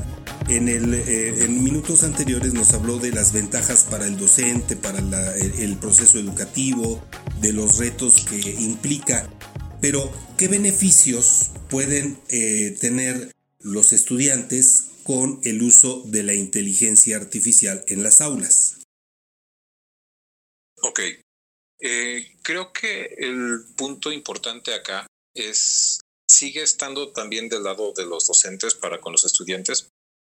eh, 0.48 1.34
en 1.40 1.64
minutos 1.64 2.04
anteriores 2.04 2.52
nos 2.52 2.72
habló 2.74 2.98
de 2.98 3.10
las 3.10 3.32
ventajas 3.32 3.86
para 3.90 4.06
el 4.06 4.18
docente, 4.18 4.76
para 4.76 4.98
el, 4.98 5.76
proceso 5.76 6.18
educativo, 6.18 7.02
de 7.40 7.52
los 7.52 7.78
retos 7.78 8.24
que 8.28 8.38
implica. 8.38 9.28
Pero, 9.80 10.10
¿qué 10.36 10.48
beneficios 10.48 11.50
pueden 11.70 12.18
eh, 12.28 12.76
tener 12.80 13.32
los 13.60 13.92
estudiantes 13.92 14.93
con 15.04 15.40
el 15.44 15.62
uso 15.62 16.02
de 16.06 16.22
la 16.22 16.34
inteligencia 16.34 17.16
artificial 17.16 17.84
en 17.86 18.02
las 18.02 18.20
aulas. 18.20 18.80
Ok. 20.82 21.00
Eh, 21.80 22.36
creo 22.42 22.72
que 22.72 23.14
el 23.18 23.64
punto 23.76 24.10
importante 24.10 24.74
acá 24.74 25.06
es, 25.34 26.00
sigue 26.28 26.62
estando 26.62 27.12
también 27.12 27.48
del 27.48 27.64
lado 27.64 27.92
de 27.92 28.06
los 28.06 28.26
docentes 28.26 28.74
para 28.74 29.00
con 29.00 29.12
los 29.12 29.24
estudiantes, 29.24 29.88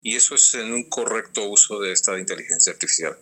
y 0.02 0.16
eso 0.16 0.36
es 0.36 0.54
en 0.56 0.74
un 0.74 0.90
correcto 0.90 1.48
uso 1.48 1.80
de 1.80 1.92
esta 1.92 2.18
inteligencia 2.20 2.74
artificial. 2.74 3.18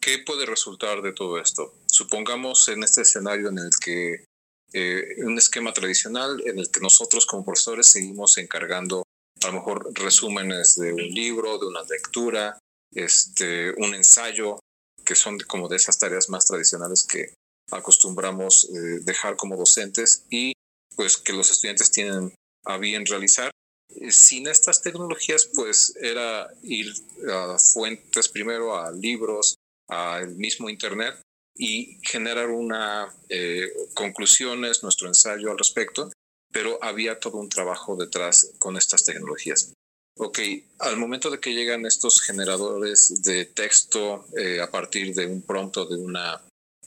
¿Qué 0.00 0.18
puede 0.18 0.46
resultar 0.46 1.02
de 1.02 1.12
todo 1.12 1.38
esto? 1.38 1.74
Supongamos 1.86 2.68
en 2.68 2.82
este 2.84 3.02
escenario 3.02 3.48
en 3.48 3.58
el 3.58 3.70
que 3.82 4.24
eh, 4.72 5.24
un 5.24 5.38
esquema 5.38 5.72
tradicional 5.72 6.42
en 6.46 6.58
el 6.58 6.70
que 6.70 6.80
nosotros 6.80 7.26
como 7.26 7.44
profesores 7.44 7.88
seguimos 7.88 8.36
encargando 8.38 9.04
a 9.46 9.50
lo 9.50 9.58
mejor 9.60 9.88
resúmenes 9.94 10.76
de 10.76 10.92
un 10.92 11.02
libro, 11.02 11.58
de 11.58 11.66
una 11.66 11.82
lectura, 11.82 12.58
este, 12.92 13.70
un 13.76 13.94
ensayo, 13.94 14.58
que 15.04 15.14
son 15.14 15.38
como 15.46 15.68
de 15.68 15.76
esas 15.76 15.98
tareas 15.98 16.28
más 16.28 16.46
tradicionales 16.46 17.06
que 17.08 17.34
acostumbramos 17.70 18.68
eh, 18.70 19.00
dejar 19.02 19.36
como 19.36 19.56
docentes 19.56 20.24
y 20.30 20.52
pues 20.96 21.16
que 21.16 21.32
los 21.32 21.50
estudiantes 21.50 21.90
tienen 21.90 22.34
a 22.64 22.78
bien 22.78 23.06
realizar. 23.06 23.50
Eh, 23.90 24.10
sin 24.10 24.48
estas 24.48 24.82
tecnologías, 24.82 25.48
pues 25.54 25.94
era 26.00 26.48
ir 26.62 26.92
a 27.30 27.56
fuentes 27.58 28.28
primero, 28.28 28.76
a 28.76 28.90
libros, 28.90 29.54
al 29.88 30.34
mismo 30.34 30.68
Internet 30.68 31.20
y 31.56 31.98
generar 32.02 32.50
una 32.50 33.14
eh, 33.28 33.70
conclusiones, 33.94 34.82
nuestro 34.82 35.06
ensayo 35.06 35.52
al 35.52 35.58
respecto 35.58 36.10
pero 36.56 36.82
había 36.82 37.20
todo 37.20 37.36
un 37.36 37.50
trabajo 37.50 37.96
detrás 37.96 38.54
con 38.58 38.78
estas 38.78 39.04
tecnologías. 39.04 39.74
Ok, 40.16 40.38
al 40.78 40.96
momento 40.96 41.28
de 41.28 41.38
que 41.38 41.52
llegan 41.52 41.84
estos 41.84 42.22
generadores 42.22 43.22
de 43.22 43.44
texto 43.44 44.24
eh, 44.38 44.62
a 44.62 44.70
partir 44.70 45.14
de 45.14 45.26
un 45.26 45.42
pronto, 45.42 45.84
de 45.84 45.98
una, 45.98 46.42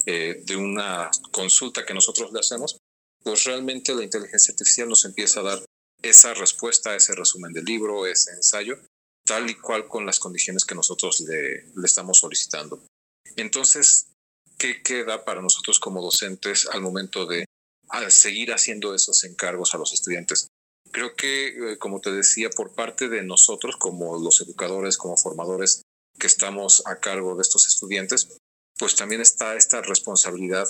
eh, 0.08 0.42
de 0.44 0.56
una 0.56 1.12
consulta 1.32 1.86
que 1.86 1.94
nosotros 1.94 2.34
le 2.34 2.40
hacemos, 2.40 2.80
pues 3.24 3.44
realmente 3.44 3.94
la 3.94 4.04
inteligencia 4.04 4.54
artificial 4.54 4.90
nos 4.90 5.06
empieza 5.06 5.42
a 5.42 5.44
dar 5.44 5.66
esa 6.02 6.34
respuesta, 6.34 6.96
ese 6.96 7.14
resumen 7.14 7.54
del 7.54 7.66
libro, 7.66 8.08
ese 8.08 8.32
ensayo, 8.32 8.80
tal 9.24 9.48
y 9.52 9.54
cual 9.54 9.88
con 9.88 10.04
las 10.04 10.18
condiciones 10.18 10.66
que 10.66 10.74
nosotros 10.74 11.22
le, 11.28 11.66
le 11.76 11.86
estamos 11.86 12.18
solicitando. 12.18 12.84
Entonces, 13.36 14.08
¿qué 14.58 14.82
queda 14.82 15.24
para 15.26 15.44
nosotros 15.44 15.80
como 15.80 16.02
docentes 16.02 16.68
al 16.72 16.82
momento 16.82 17.28
de 17.28 17.46
a 17.90 18.10
seguir 18.10 18.54
haciendo 18.54 18.94
esos 18.94 19.24
encargos 19.24 19.74
a 19.74 19.78
los 19.78 19.94
estudiantes. 19.94 20.48
Creo 20.92 21.16
que, 21.16 21.48
eh, 21.48 21.78
como 21.78 22.00
te 22.02 22.12
decía, 22.12 22.50
por 22.50 22.74
parte 22.74 23.10
de 23.10 23.24
nosotros 23.24 23.76
como 23.78 24.18
los 24.20 24.42
educadores, 24.42 24.98
como 24.98 25.18
formadores 25.18 25.82
que 26.18 26.28
estamos 26.28 26.84
a 26.86 27.00
cargo 27.00 27.36
de 27.36 27.42
estos 27.42 27.68
estudiantes, 27.68 28.38
pues 28.78 28.96
también 28.96 29.22
está 29.22 29.56
esta 29.56 29.82
responsabilidad 29.82 30.68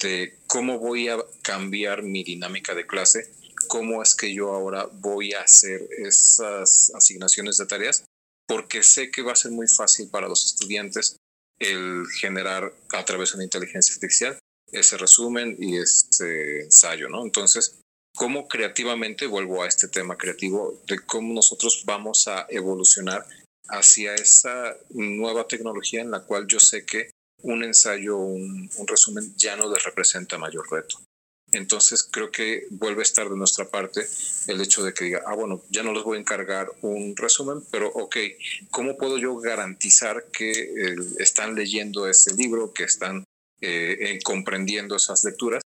de 0.00 0.38
cómo 0.46 0.78
voy 0.78 1.08
a 1.08 1.18
cambiar 1.42 2.02
mi 2.02 2.24
dinámica 2.24 2.74
de 2.74 2.86
clase, 2.86 3.32
cómo 3.68 4.02
es 4.02 4.14
que 4.14 4.34
yo 4.34 4.52
ahora 4.52 4.88
voy 4.92 5.32
a 5.32 5.42
hacer 5.42 5.80
esas 5.98 6.90
asignaciones 6.94 7.56
de 7.56 7.66
tareas, 7.66 8.04
porque 8.46 8.82
sé 8.82 9.10
que 9.10 9.22
va 9.22 9.32
a 9.32 9.36
ser 9.36 9.52
muy 9.52 9.68
fácil 9.68 10.10
para 10.10 10.28
los 10.28 10.44
estudiantes 10.44 11.16
el 11.60 12.04
generar 12.20 12.74
a 12.92 13.04
través 13.04 13.30
de 13.30 13.36
una 13.36 13.44
inteligencia 13.44 13.94
artificial 13.94 14.38
ese 14.78 14.96
resumen 14.98 15.56
y 15.58 15.78
este 15.78 16.62
ensayo, 16.64 17.08
¿no? 17.08 17.22
Entonces, 17.22 17.78
¿cómo 18.14 18.48
creativamente, 18.48 19.26
vuelvo 19.26 19.62
a 19.62 19.68
este 19.68 19.88
tema 19.88 20.16
creativo, 20.16 20.80
de 20.86 20.98
cómo 21.00 21.34
nosotros 21.34 21.84
vamos 21.86 22.28
a 22.28 22.46
evolucionar 22.48 23.26
hacia 23.68 24.14
esa 24.14 24.76
nueva 24.90 25.46
tecnología 25.46 26.02
en 26.02 26.10
la 26.10 26.20
cual 26.20 26.46
yo 26.46 26.60
sé 26.60 26.84
que 26.84 27.10
un 27.42 27.62
ensayo, 27.62 28.18
un, 28.18 28.70
un 28.76 28.86
resumen 28.86 29.34
ya 29.36 29.56
no 29.56 29.72
les 29.72 29.82
representa 29.84 30.38
mayor 30.38 30.70
reto. 30.70 30.98
Entonces 31.52 32.02
creo 32.02 32.30
que 32.30 32.66
vuelve 32.70 33.00
a 33.00 33.02
estar 33.02 33.28
de 33.28 33.36
nuestra 33.36 33.68
parte 33.68 34.06
el 34.48 34.60
hecho 34.60 34.82
de 34.82 34.92
que 34.92 35.04
diga, 35.04 35.22
ah, 35.26 35.34
bueno, 35.34 35.62
ya 35.70 35.82
no 35.82 35.92
les 35.92 36.02
voy 36.02 36.16
a 36.16 36.20
encargar 36.20 36.70
un 36.82 37.16
resumen, 37.16 37.62
pero 37.70 37.88
ok, 37.88 38.16
¿cómo 38.70 38.96
puedo 38.96 39.18
yo 39.18 39.36
garantizar 39.36 40.24
que 40.32 40.50
eh, 40.50 40.96
están 41.18 41.54
leyendo 41.54 42.08
ese 42.08 42.34
libro, 42.34 42.72
que 42.72 42.84
están 42.84 43.24
eh, 43.64 44.18
comprendiendo 44.22 44.96
esas 44.96 45.24
lecturas? 45.24 45.62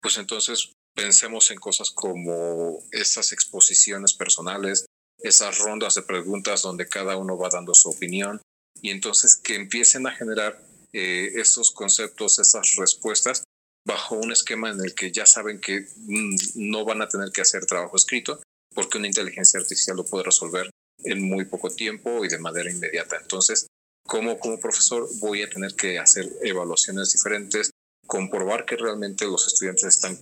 Pues 0.00 0.18
entonces 0.18 0.72
pensemos 0.94 1.50
en 1.50 1.58
cosas 1.58 1.90
como 1.90 2.82
esas 2.90 3.32
exposiciones 3.32 4.14
personales, 4.14 4.86
esas 5.18 5.58
rondas 5.58 5.94
de 5.94 6.02
preguntas 6.02 6.62
donde 6.62 6.88
cada 6.88 7.16
uno 7.16 7.38
va 7.38 7.48
dando 7.50 7.74
su 7.74 7.90
opinión 7.90 8.40
y 8.80 8.90
entonces 8.90 9.36
que 9.36 9.54
empiecen 9.54 10.06
a 10.06 10.12
generar 10.12 10.60
eh, 10.92 11.32
esos 11.36 11.70
conceptos, 11.70 12.38
esas 12.38 12.76
respuestas 12.76 13.44
bajo 13.86 14.16
un 14.16 14.32
esquema 14.32 14.70
en 14.70 14.80
el 14.80 14.94
que 14.94 15.10
ya 15.10 15.26
saben 15.26 15.60
que 15.60 15.86
mm, 15.96 16.36
no 16.56 16.84
van 16.84 17.02
a 17.02 17.08
tener 17.08 17.30
que 17.32 17.42
hacer 17.42 17.66
trabajo 17.66 17.96
escrito 17.96 18.40
porque 18.74 18.98
una 18.98 19.06
inteligencia 19.06 19.60
artificial 19.60 19.96
lo 19.96 20.04
puede 20.04 20.24
resolver 20.24 20.70
en 21.04 21.22
muy 21.22 21.44
poco 21.44 21.70
tiempo 21.70 22.24
y 22.24 22.28
de 22.28 22.38
manera 22.38 22.70
inmediata. 22.70 23.18
Entonces, 23.20 23.66
como, 24.06 24.38
como 24.38 24.58
profesor 24.58 25.08
voy 25.20 25.42
a 25.42 25.50
tener 25.50 25.74
que 25.74 25.98
hacer 25.98 26.30
evaluaciones 26.42 27.12
diferentes, 27.12 27.70
comprobar 28.06 28.64
que 28.64 28.76
realmente 28.76 29.24
los 29.26 29.46
estudiantes 29.46 29.84
están 29.84 30.18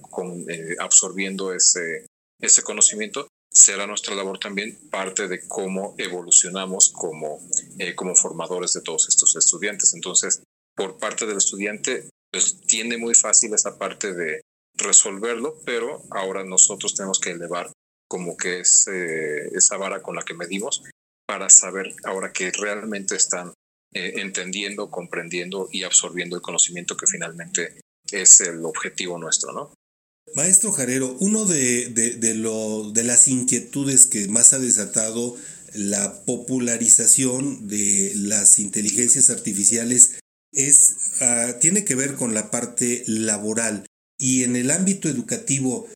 eh, 0.48 0.76
absorbiendo 0.78 1.52
ese, 1.52 2.06
ese 2.40 2.62
conocimiento, 2.62 3.28
será 3.52 3.86
nuestra 3.86 4.14
labor 4.14 4.38
también 4.38 4.78
parte 4.90 5.26
de 5.26 5.46
cómo 5.48 5.94
evolucionamos 5.98 6.90
como, 6.90 7.40
eh, 7.78 7.94
como 7.94 8.14
formadores 8.14 8.74
de 8.74 8.82
todos 8.82 9.08
estos 9.08 9.34
estudiantes. 9.36 9.94
Entonces, 9.94 10.42
por 10.76 10.98
parte 10.98 11.26
del 11.26 11.38
estudiante, 11.38 12.08
pues 12.30 12.60
tiene 12.60 12.96
muy 12.96 13.14
fácil 13.14 13.54
esa 13.54 13.76
parte 13.76 14.14
de 14.14 14.40
resolverlo, 14.76 15.58
pero 15.64 16.02
ahora 16.10 16.44
nosotros 16.44 16.94
tenemos 16.94 17.18
que 17.18 17.30
elevar 17.30 17.72
como 18.08 18.36
que 18.36 18.60
es 18.60 18.86
esa 18.86 19.76
vara 19.76 20.00
con 20.02 20.14
la 20.16 20.22
que 20.22 20.34
medimos 20.34 20.82
para 21.26 21.48
saber 21.48 21.94
ahora 22.04 22.32
que 22.32 22.50
realmente 22.50 23.14
están 23.16 23.52
eh, 23.92 24.14
entendiendo, 24.16 24.90
comprendiendo 24.90 25.68
y 25.72 25.82
absorbiendo 25.82 26.36
el 26.36 26.42
conocimiento 26.42 26.96
que 26.96 27.06
finalmente 27.06 27.80
es 28.10 28.40
el 28.40 28.64
objetivo 28.64 29.18
nuestro, 29.18 29.52
¿no? 29.52 29.74
Maestro 30.34 30.70
Jarero, 30.70 31.16
uno 31.18 31.44
de, 31.44 31.88
de, 31.88 32.34
lo, 32.34 32.92
de 32.92 33.02
las 33.02 33.26
inquietudes 33.26 34.06
que 34.06 34.28
más 34.28 34.52
ha 34.52 34.60
desatado 34.60 35.36
la 35.74 36.24
popularización 36.24 37.66
de 37.66 38.12
las 38.14 38.58
inteligencias 38.58 39.30
artificiales 39.30 40.20
es, 40.52 40.96
ah, 41.20 41.54
tiene 41.60 41.84
que 41.84 41.94
ver 41.94 42.14
con 42.14 42.34
la 42.34 42.50
parte 42.50 43.04
laboral 43.06 43.86
y 44.18 44.44
en 44.44 44.56
el 44.56 44.70
ámbito 44.70 45.08
educativo. 45.08 45.88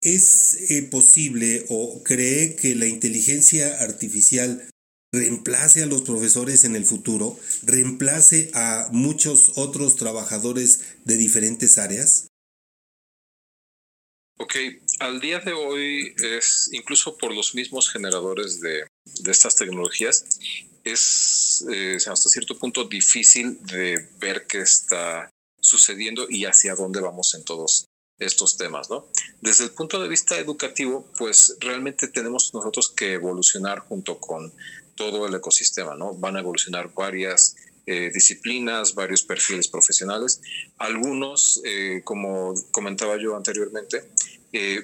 ¿Es 0.00 0.70
eh, 0.70 0.82
posible 0.82 1.64
o 1.68 2.02
cree 2.04 2.54
que 2.54 2.76
la 2.76 2.86
inteligencia 2.86 3.80
artificial 3.80 4.68
reemplace 5.16 5.82
a 5.82 5.86
los 5.86 6.02
profesores 6.02 6.64
en 6.64 6.76
el 6.76 6.84
futuro, 6.84 7.38
reemplace 7.62 8.50
a 8.54 8.88
muchos 8.92 9.52
otros 9.56 9.96
trabajadores 9.96 10.80
de 11.04 11.16
diferentes 11.16 11.78
áreas? 11.78 12.28
Ok, 14.38 14.54
al 15.00 15.20
día 15.20 15.38
de 15.40 15.52
hoy 15.54 16.14
es 16.22 16.68
incluso 16.72 17.16
por 17.16 17.32
los 17.34 17.54
mismos 17.54 17.90
generadores 17.90 18.60
de, 18.60 18.86
estas 19.30 19.56
tecnologías, 19.56 20.24
es 20.84 21.64
eh, 21.72 21.96
hasta 21.96 22.28
cierto 22.28 22.58
punto 22.58 22.84
difícil 22.84 23.58
de 23.62 24.08
ver 24.18 24.46
qué 24.46 24.58
está 24.58 25.30
sucediendo 25.58 26.26
y 26.28 26.44
hacia 26.44 26.74
dónde 26.74 27.00
vamos 27.00 27.34
en 27.34 27.44
todos 27.44 27.86
estos 28.18 28.56
temas, 28.56 28.88
¿no? 28.90 29.08
Desde 29.40 29.64
el 29.64 29.70
punto 29.70 30.00
de 30.00 30.08
vista 30.08 30.38
educativo, 30.38 31.10
pues 31.18 31.56
realmente 31.60 32.08
tenemos 32.08 32.52
nosotros 32.54 32.90
que 32.90 33.14
evolucionar 33.14 33.80
junto 33.80 34.18
con 34.18 34.52
todo 34.96 35.26
el 35.26 35.34
ecosistema, 35.34 35.94
¿no? 35.94 36.14
Van 36.14 36.36
a 36.36 36.40
evolucionar 36.40 36.92
varias 36.94 37.56
eh, 37.86 38.10
disciplinas, 38.12 38.94
varios 38.94 39.22
perfiles 39.22 39.68
profesionales. 39.68 40.40
Algunos, 40.78 41.60
eh, 41.64 42.00
como 42.02 42.54
comentaba 42.72 43.16
yo 43.16 43.36
anteriormente, 43.36 44.04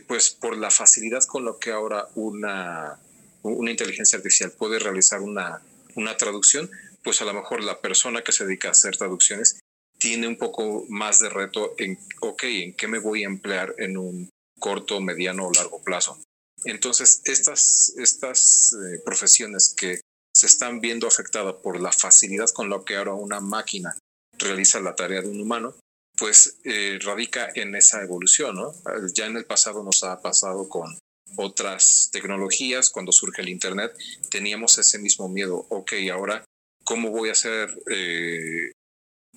pues 0.06 0.28
por 0.28 0.58
la 0.58 0.70
facilidad 0.70 1.24
con 1.24 1.46
lo 1.46 1.58
que 1.58 1.72
ahora 1.72 2.06
una, 2.14 3.00
una 3.42 3.70
inteligencia 3.70 4.18
artificial 4.18 4.52
puede 4.52 4.78
realizar 4.78 5.22
una 5.22 5.62
una 5.94 6.16
traducción, 6.16 6.70
pues 7.02 7.20
a 7.22 7.24
lo 7.24 7.34
mejor 7.34 7.62
la 7.62 7.80
persona 7.80 8.22
que 8.22 8.32
se 8.32 8.44
dedica 8.44 8.68
a 8.68 8.72
hacer 8.72 8.96
traducciones 8.96 9.60
tiene 9.98 10.26
un 10.26 10.36
poco 10.36 10.84
más 10.88 11.20
de 11.20 11.28
reto 11.28 11.74
en, 11.78 11.98
ok, 12.20 12.42
¿en 12.44 12.74
qué 12.74 12.88
me 12.88 12.98
voy 12.98 13.24
a 13.24 13.28
emplear 13.28 13.74
en 13.78 13.96
un 13.96 14.30
corto, 14.58 15.00
mediano 15.00 15.46
o 15.46 15.52
largo 15.52 15.82
plazo? 15.82 16.18
Entonces, 16.64 17.22
estas, 17.24 17.92
estas 17.96 18.72
eh, 18.72 19.00
profesiones 19.04 19.74
que 19.76 20.00
se 20.34 20.46
están 20.46 20.80
viendo 20.80 21.06
afectadas 21.06 21.56
por 21.62 21.80
la 21.80 21.92
facilidad 21.92 22.48
con 22.50 22.70
la 22.70 22.82
que 22.84 22.96
ahora 22.96 23.14
una 23.14 23.40
máquina 23.40 23.96
realiza 24.38 24.80
la 24.80 24.94
tarea 24.94 25.20
de 25.20 25.28
un 25.28 25.40
humano, 25.40 25.74
pues 26.16 26.58
eh, 26.64 26.98
radica 27.02 27.50
en 27.54 27.74
esa 27.74 28.02
evolución, 28.02 28.56
¿no? 28.56 28.72
Ya 29.14 29.26
en 29.26 29.36
el 29.36 29.44
pasado 29.44 29.82
nos 29.82 30.04
ha 30.04 30.20
pasado 30.20 30.68
con 30.68 30.98
otras 31.36 32.10
tecnologías, 32.12 32.90
cuando 32.90 33.12
surge 33.12 33.42
el 33.42 33.48
Internet, 33.48 33.92
teníamos 34.30 34.78
ese 34.78 34.98
mismo 34.98 35.28
miedo. 35.28 35.66
Ok, 35.70 35.92
ahora, 36.12 36.44
¿cómo 36.84 37.10
voy 37.10 37.30
a 37.30 37.34
ser 37.34 37.76
eh, 37.90 38.72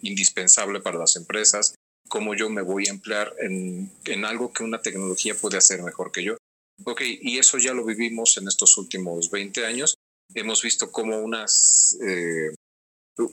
indispensable 0.01 0.81
para 0.81 0.99
las 0.99 1.15
empresas? 1.15 1.75
¿Cómo 2.07 2.35
yo 2.35 2.49
me 2.49 2.61
voy 2.61 2.87
a 2.87 2.91
emplear 2.91 3.33
en, 3.39 3.91
en, 4.05 4.25
algo 4.25 4.53
que 4.53 4.63
una 4.63 4.81
tecnología 4.81 5.35
puede 5.35 5.57
hacer 5.57 5.81
mejor 5.81 6.11
que 6.11 6.23
yo? 6.23 6.37
Ok, 6.83 7.01
y 7.03 7.37
eso 7.37 7.57
ya 7.57 7.73
lo 7.73 7.85
vivimos 7.85 8.37
en 8.37 8.47
estos 8.47 8.77
últimos 8.77 9.31
20 9.31 9.65
años. 9.65 9.95
Hemos 10.33 10.61
visto 10.61 10.91
cómo 10.91 11.17
unas, 11.19 11.97
eh, 12.05 12.53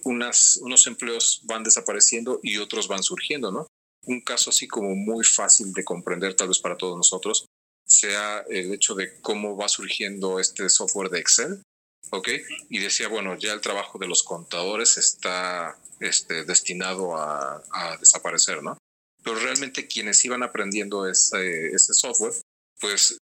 unas, 0.05 0.59
unos 0.63 0.87
empleos 0.87 1.41
van 1.45 1.65
desapareciendo 1.65 2.39
y 2.43 2.59
otros 2.59 2.87
van 2.87 3.03
surgiendo, 3.03 3.51
¿no? 3.51 3.67
Un 4.05 4.21
caso 4.21 4.51
así 4.51 4.69
como 4.69 4.95
muy 4.95 5.25
fácil 5.25 5.73
de 5.73 5.85
comprender 5.85 6.35
tal 6.35 6.49
vez 6.49 6.59
para 6.59 6.77
todos 6.77 6.97
nosotros 6.97 7.47
sea 7.85 8.45
el 8.49 8.73
hecho 8.73 8.95
de 8.95 9.21
cómo 9.21 9.57
va 9.57 9.69
surgiendo 9.69 10.39
este 10.39 10.69
software 10.69 11.11
de 11.11 11.19
Excel, 11.19 11.63
¿ok? 12.11 12.29
Y 12.69 12.79
decía, 12.79 13.09
bueno, 13.09 13.37
ya 13.37 13.53
el 13.53 13.61
trabajo 13.61 13.99
de 13.99 14.07
los 14.07 14.23
contadores 14.23 14.97
está 14.97 15.79
este, 16.01 16.45
destinado 16.45 17.17
a, 17.17 17.63
desaparecer, 18.01 18.63
¿no? 18.63 18.79
Pero 19.23 19.39
realmente 19.39 19.87
quienes 19.87 20.25
iban 20.25 20.43
aprendiendo 20.43 21.07
ese, 21.07 21.69
ese 21.69 21.93
software, 21.95 22.35
pues 22.81 23.19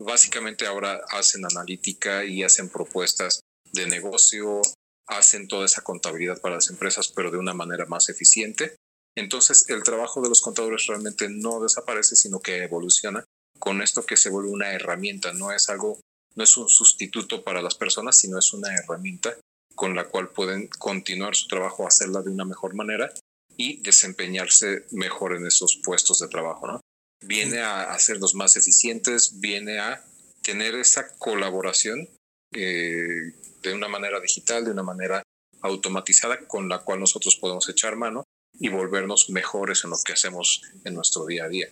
básicamente 0.00 0.66
ahora 0.66 1.00
hacen 1.10 1.44
analítica 1.44 2.24
y 2.24 2.42
hacen 2.42 2.68
propuestas 2.68 3.40
de 3.72 3.86
negocio, 3.86 4.62
hacen 5.06 5.48
toda 5.48 5.66
esa 5.66 5.82
contabilidad 5.82 6.40
para 6.40 6.56
las 6.56 6.70
empresas, 6.70 7.08
pero 7.08 7.30
de 7.30 7.38
una 7.38 7.54
manera 7.54 7.86
más 7.86 8.08
eficiente. 8.08 8.76
Entonces, 9.16 9.68
el 9.68 9.82
trabajo 9.82 10.20
de 10.22 10.28
los 10.28 10.40
contadores 10.40 10.86
realmente 10.86 11.28
no 11.28 11.60
desaparece, 11.60 12.14
sino 12.14 12.40
que 12.40 12.62
evoluciona 12.62 13.24
con 13.58 13.82
esto 13.82 14.06
que 14.06 14.16
se 14.16 14.30
vuelve 14.30 14.50
una 14.50 14.72
herramienta, 14.72 15.32
no 15.32 15.52
es 15.52 15.68
algo, 15.68 16.00
no 16.36 16.44
es 16.44 16.56
un 16.56 16.68
sustituto 16.68 17.42
para 17.42 17.62
las 17.62 17.74
personas, 17.74 18.16
sino 18.16 18.38
es 18.38 18.52
una 18.52 18.72
herramienta 18.72 19.36
con 19.74 19.94
la 19.94 20.08
cual 20.08 20.28
pueden 20.30 20.68
continuar 20.78 21.34
su 21.34 21.48
trabajo, 21.48 21.86
hacerla 21.86 22.22
de 22.22 22.30
una 22.30 22.44
mejor 22.44 22.74
manera 22.74 23.12
y 23.56 23.80
desempeñarse 23.82 24.86
mejor 24.92 25.34
en 25.34 25.46
esos 25.46 25.80
puestos 25.84 26.20
de 26.20 26.28
trabajo, 26.28 26.66
¿no? 26.66 26.80
Viene 27.20 27.58
a 27.60 27.92
hacerlos 27.92 28.34
más 28.34 28.56
eficientes, 28.56 29.40
viene 29.40 29.78
a 29.78 30.04
tener 30.42 30.74
esa 30.74 31.08
colaboración 31.18 32.08
eh, 32.52 33.32
de 33.62 33.74
una 33.74 33.88
manera 33.88 34.20
digital, 34.20 34.64
de 34.64 34.70
una 34.70 34.82
manera 34.82 35.22
automatizada 35.60 36.38
con 36.46 36.68
la 36.68 36.80
cual 36.80 37.00
nosotros 37.00 37.36
podemos 37.36 37.68
echar 37.68 37.96
mano 37.96 38.24
y 38.58 38.68
volvernos 38.68 39.30
mejores 39.30 39.84
en 39.84 39.90
lo 39.90 39.96
que 40.04 40.12
hacemos 40.12 40.62
en 40.84 40.94
nuestro 40.94 41.26
día 41.26 41.44
a 41.44 41.48
día. 41.48 41.68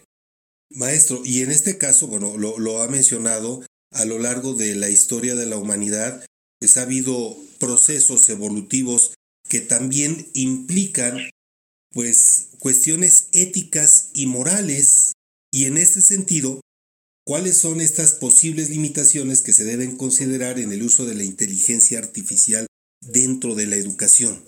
Maestro, 0.71 1.23
y 1.25 1.43
en 1.43 1.51
este 1.51 1.79
caso, 1.79 2.09
bueno, 2.09 2.37
lo, 2.37 2.83
ha 2.83 2.89
mencionado, 2.89 3.65
a 3.93 4.05
lo 4.05 4.19
largo 4.19 4.55
de 4.55 4.75
la 4.75 4.91
historia 4.91 5.35
de 5.35 5.47
la 5.47 5.57
humanidad, 5.57 6.27
pues 6.59 6.77
ha 6.77 6.83
habido 6.83 7.37
procesos 7.59 8.29
evolutivos 8.29 9.15
que 9.49 9.61
también 9.61 10.29
implican 10.35 11.31
pues 11.93 12.49
cuestiones 12.59 13.29
éticas 13.33 14.11
y 14.13 14.27
morales 14.27 15.06
y 15.57 15.65
en 15.65 15.79
este 15.79 16.03
sentido, 16.03 16.61
¿cuáles 17.25 17.57
son 17.57 17.81
estas 17.81 18.13
posibles 18.13 18.69
limitaciones 18.69 19.41
que 19.41 19.55
se 19.55 19.65
deben 19.65 19.97
considerar 19.97 20.59
en 20.59 20.71
el 20.71 20.83
uso 20.83 21.07
de 21.07 21.15
la 21.15 21.25
inteligencia 21.25 21.99
artificial 21.99 22.67
dentro 23.01 23.55
de 23.55 23.67
la 23.67 23.77
educación? 23.77 24.47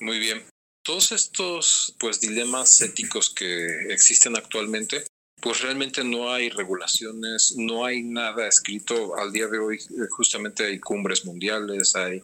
Muy 0.00 0.18
bien. 0.18 0.42
Todos 0.84 1.12
estos 1.12 1.94
pues 2.00 2.20
dilemas 2.20 2.80
éticos 2.80 3.30
que 3.30 3.92
existen 3.92 4.36
actualmente 4.36 5.04
pues 5.40 5.60
realmente 5.60 6.02
no 6.02 6.32
hay 6.32 6.50
regulaciones, 6.50 7.54
no 7.56 7.84
hay 7.84 8.02
nada 8.02 8.48
escrito 8.48 9.16
al 9.18 9.30
día 9.30 9.46
de 9.46 9.60
hoy. 9.60 9.76
Eh, 9.76 10.08
justamente 10.10 10.66
hay 10.66 10.80
cumbres 10.80 11.24
mundiales, 11.24 11.94
hay 11.94 12.22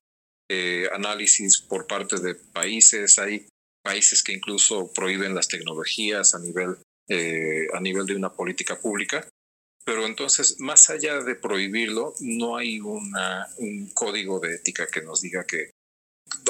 eh, 0.50 0.88
análisis 0.92 1.60
por 1.60 1.86
parte 1.86 2.18
de 2.18 2.34
países, 2.34 3.20
hay 3.20 3.46
países 3.84 4.24
que 4.24 4.32
incluso 4.32 4.90
prohíben 4.92 5.32
las 5.32 5.46
tecnologías 5.46 6.34
a 6.34 6.40
nivel, 6.40 6.76
eh, 7.08 7.66
a 7.72 7.80
nivel 7.80 8.06
de 8.06 8.16
una 8.16 8.32
política 8.32 8.78
pública. 8.78 9.26
Pero 9.84 10.04
entonces, 10.04 10.56
más 10.58 10.90
allá 10.90 11.20
de 11.22 11.36
prohibirlo, 11.36 12.14
no 12.20 12.56
hay 12.56 12.80
un 12.80 13.90
código 13.94 14.40
de 14.40 14.56
ética 14.56 14.88
que 14.88 15.02
nos 15.02 15.20
diga 15.20 15.44
que 15.44 15.70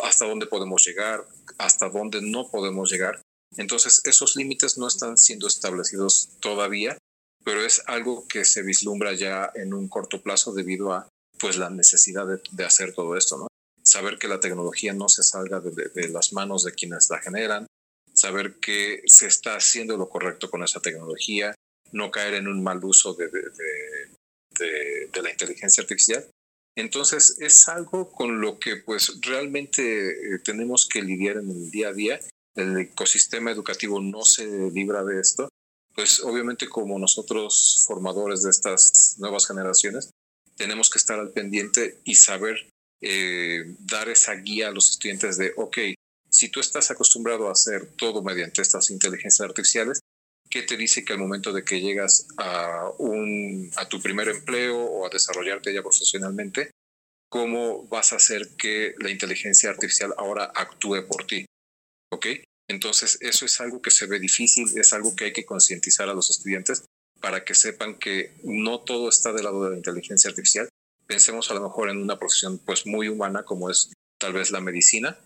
hasta 0.03 0.27
dónde 0.27 0.47
podemos 0.47 0.85
llegar, 0.87 1.27
hasta 1.59 1.89
dónde 1.91 2.23
no 2.23 2.51
podemos 2.51 2.91
llegar. 2.91 3.21
Entonces, 3.57 4.01
esos 4.05 4.37
límites 4.37 4.79
no 4.79 4.89
están 4.89 5.19
siendo 5.19 5.47
establecidos 5.47 6.31
todavía, 6.41 6.97
pero 7.45 7.65
es 7.65 7.83
algo 7.87 8.27
que 8.27 8.45
se 8.45 8.63
vislumbra 8.63 9.13
ya 9.13 9.51
en 9.55 9.73
un 9.73 9.89
corto 9.89 10.23
plazo 10.23 10.53
debido 10.53 10.93
a 10.93 11.09
pues 11.39 11.57
la 11.57 11.71
necesidad 11.71 12.27
de, 12.27 12.65
hacer 12.65 12.95
todo 12.95 13.17
esto, 13.17 13.39
¿no? 13.39 13.47
Saber 13.83 14.19
que 14.19 14.29
la 14.29 14.41
tecnología 14.41 14.93
no 14.93 15.09
se 15.09 15.23
salga 15.23 15.61
de, 15.61 16.09
las 16.09 16.33
manos 16.33 16.65
de 16.65 16.73
quienes 16.73 17.09
la 17.11 17.19
generan, 17.19 17.67
saber 18.17 18.57
que 18.57 19.03
se 19.07 19.27
está 19.27 19.57
haciendo 19.57 19.97
lo 19.97 20.09
correcto 20.09 20.51
con 20.51 20.65
esa 20.65 20.81
tecnología, 20.81 21.55
no 21.93 22.11
caer 22.11 22.35
en 22.35 22.49
un 22.49 22.63
mal 22.63 22.85
uso 22.85 23.15
de, 23.15 23.29
de 23.29 25.23
la 25.23 25.31
inteligencia 25.31 25.83
artificial 25.83 26.29
entonces 26.77 27.37
es 27.41 27.69
algo 27.69 28.13
con 28.13 28.41
lo 28.41 28.59
que 28.59 28.77
pues 28.77 29.19
realmente 29.23 30.11
eh, 30.11 30.39
tenemos 30.45 30.87
que 30.87 31.03
lidiar 31.03 31.39
en 31.39 31.51
el 31.51 31.71
día 31.71 31.89
a 31.89 31.93
día. 31.95 32.21
El 32.55 32.79
ecosistema 32.79 33.51
educativo 33.51 34.01
no 34.01 34.25
se 34.25 34.71
libra 34.71 35.03
de 35.03 35.21
esto. 35.21 35.49
Pues 35.95 36.21
obviamente 36.21 36.69
como 36.69 36.99
nosotros 36.99 37.83
formadores 37.87 38.43
de 38.43 38.51
estas 38.51 39.17
nuevas 39.19 39.47
generaciones 39.47 40.11
tenemos 40.57 40.91
que 40.91 40.99
estar 40.99 41.19
al 41.19 41.33
pendiente 41.33 42.01
y 42.05 42.15
saber 42.17 42.69
eh, 43.01 43.75
dar 43.79 44.11
esa 44.11 44.35
guía 44.35 44.69
a 44.69 44.73
los 44.73 44.91
estudiantes 44.91 45.39
de, 45.39 45.53
ok, 45.57 45.79
si 46.31 46.49
tú 46.49 46.61
estás 46.61 46.91
acostumbrado 46.91 47.49
a 47.49 47.53
hacer 47.53 47.93
todo 47.97 48.23
mediante 48.23 48.63
estas 48.63 48.91
inteligencias 48.91 49.49
artificiales, 49.49 50.01
¿qué 50.51 50.63
te 50.63 50.77
dice 50.77 51.05
que 51.05 51.13
al 51.13 51.19
momento 51.19 51.53
de 51.53 51.65
que 51.65 51.81
llegas 51.81 52.29
a, 52.37 52.91
un, 52.99 53.71
a 53.77 53.89
tu 53.89 54.01
primer 54.01 54.29
empleo 54.29 54.79
o 54.79 55.07
a 55.07 55.11
desarrollarte 55.11 55.73
ya 55.73 55.83
profesionalmente, 55.83 56.71
cómo 57.29 57.87
vas 57.89 58.13
a 58.13 58.17
hacer 58.17 58.57
que 58.57 58.95
la 58.99 59.11
inteligencia 59.11 59.71
artificial 59.71 60.15
ahora 60.17 60.53
actúe 60.55 61.07
por 61.07 61.27
ti? 61.27 61.47
¿Ok? 62.13 62.27
Entonces, 62.69 63.19
eso 63.21 63.45
es 63.45 63.61
algo 63.61 63.81
que 63.81 63.91
se 63.91 64.07
ve 64.07 64.19
difícil, 64.19 64.77
es 64.77 64.93
algo 64.93 65.15
que 65.15 65.27
hay 65.27 65.33
que 65.33 65.45
concientizar 65.45 66.09
a 66.09 66.15
los 66.15 66.31
estudiantes 66.31 66.85
para 67.21 67.45
que 67.45 67.55
sepan 67.55 67.99
que 67.99 68.37
no 68.43 68.81
todo 68.81 69.09
está 69.09 69.33
del 69.33 69.45
lado 69.45 69.65
de 69.65 69.71
la 69.71 69.77
inteligencia 69.77 70.31
artificial. 70.31 70.69
Pensemos 71.07 71.51
a 71.51 71.55
lo 71.55 71.63
mejor 71.63 71.89
en 71.89 71.99
una 71.99 72.19
profesión 72.19 72.59
pues 72.59 72.87
muy 72.87 73.09
humana 73.09 73.45
como 73.45 73.71
es 73.71 73.93
tal 74.19 74.33
vez 74.33 74.51
la 74.51 74.61
medicina. 74.61 75.19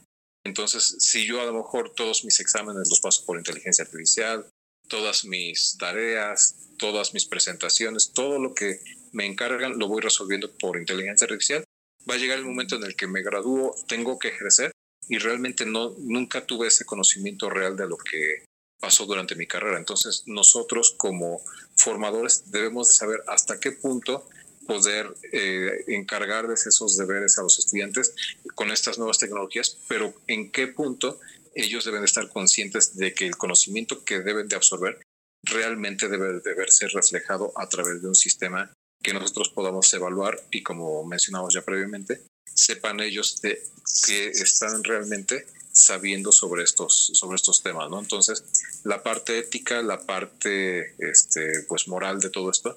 Entonces, 0.45 0.97
si 0.99 1.27
yo 1.27 1.41
a 1.41 1.47
lo 1.47 1.53
mejor 1.53 1.93
todos 1.95 2.25
mis 2.25 2.41
exámenes 2.41 2.89
los 2.89 3.01
paso 3.01 3.25
por 3.27 3.37
inteligencia 3.37 3.85
artificial, 3.85 4.47
todas 4.89 5.25
mis 5.25 5.77
tareas, 5.79 6.57
todas 6.79 7.15
mis 7.15 7.27
presentaciones, 7.27 8.13
todo 8.13 8.39
lo 8.39 8.55
que 8.55 8.81
me 9.13 9.27
encargan 9.27 9.79
lo 9.79 9.89
voy 9.89 10.01
resolviendo 10.01 10.53
por 10.59 10.79
inteligencia 10.79 11.27
artificial. 11.27 11.65
Va 12.09 12.15
a 12.15 12.19
llegar 12.19 12.39
el 12.39 12.47
momento 12.47 12.77
en 12.77 12.85
el 12.85 12.97
que 12.97 13.07
me 13.07 13.23
gradúo, 13.23 13.75
tengo 13.87 14.19
que 14.19 14.29
ejercer 14.29 14.73
y 15.09 15.19
realmente 15.19 15.67
no 15.67 15.95
nunca 15.99 16.47
tuve 16.47 16.69
ese 16.69 16.85
conocimiento 16.85 17.51
real 17.51 17.77
de 17.77 17.89
lo 17.89 17.97
que 17.99 18.45
pasó 18.81 19.05
durante 19.05 19.37
mi 19.37 19.47
carrera. 19.47 19.79
Entonces, 19.79 20.25
nosotros 20.27 20.95
como 20.97 21.43
formadores 21.77 22.51
debemos 22.51 22.89
de 22.89 22.95
saber 22.95 23.21
hasta 23.29 23.61
qué 23.61 23.73
punto 23.73 24.27
poder 24.71 25.13
eh, 25.33 25.83
encargarles 25.89 26.65
esos 26.65 26.97
deberes 26.97 27.37
a 27.39 27.43
los 27.43 27.59
estudiantes 27.59 28.15
con 28.55 28.71
estas 28.71 28.99
nuevas 28.99 29.19
tecnologías, 29.19 29.77
pero 29.89 30.15
en 30.29 30.53
qué 30.53 30.69
punto 30.69 31.19
ellos 31.57 31.85
deben 31.85 32.05
estar 32.05 32.29
conscientes 32.29 32.97
de 32.97 33.13
que 33.13 33.27
el 33.27 33.37
conocimiento 33.37 34.05
que 34.05 34.21
deben 34.21 34.47
de 34.47 34.55
absorber 34.55 35.03
realmente 35.43 36.07
debe 36.09 36.39
de 36.39 36.55
verse 36.55 36.87
reflejado 36.87 37.53
a 37.57 37.69
través 37.69 38.01
de 38.01 38.07
un 38.07 38.15
sistema 38.15 38.73
que 39.03 39.13
nosotros 39.13 39.49
podamos 39.49 39.93
evaluar 39.93 40.41
y 40.53 40.63
como 40.63 41.05
mencionamos 41.05 41.53
ya 41.53 41.63
previamente, 41.63 42.21
sepan 42.55 43.01
ellos 43.01 43.41
de 43.43 43.61
que 44.07 44.29
están 44.29 44.85
realmente 44.85 45.47
sabiendo 45.73 46.31
sobre 46.31 46.63
estos, 46.63 47.11
sobre 47.15 47.35
estos 47.35 47.61
temas, 47.65 47.91
¿no? 47.91 47.99
Entonces, 47.99 48.45
la 48.85 49.03
parte 49.03 49.37
ética, 49.37 49.83
la 49.83 50.01
parte 50.07 50.95
este, 50.99 51.65
pues 51.67 51.89
moral 51.89 52.21
de 52.21 52.31
todo 52.31 52.53
esto, 52.53 52.77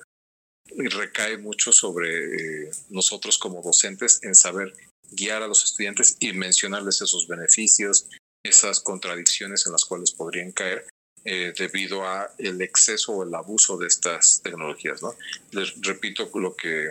recae 0.77 1.37
mucho 1.37 1.71
sobre 1.71 2.65
eh, 2.65 2.71
nosotros 2.89 3.37
como 3.37 3.61
docentes 3.61 4.19
en 4.23 4.35
saber 4.35 4.73
guiar 5.11 5.43
a 5.43 5.47
los 5.47 5.63
estudiantes 5.63 6.17
y 6.19 6.33
mencionarles 6.33 7.01
esos 7.01 7.27
beneficios, 7.27 8.07
esas 8.43 8.79
contradicciones 8.79 9.65
en 9.65 9.71
las 9.71 9.85
cuales 9.85 10.11
podrían 10.11 10.51
caer 10.51 10.85
eh, 11.25 11.53
debido 11.57 12.05
a 12.05 12.33
el 12.37 12.61
exceso 12.61 13.13
o 13.13 13.23
el 13.23 13.33
abuso 13.33 13.77
de 13.77 13.87
estas 13.87 14.41
tecnologías. 14.43 15.01
¿no? 15.01 15.15
Les 15.51 15.73
repito 15.81 16.29
lo 16.35 16.55
que 16.55 16.89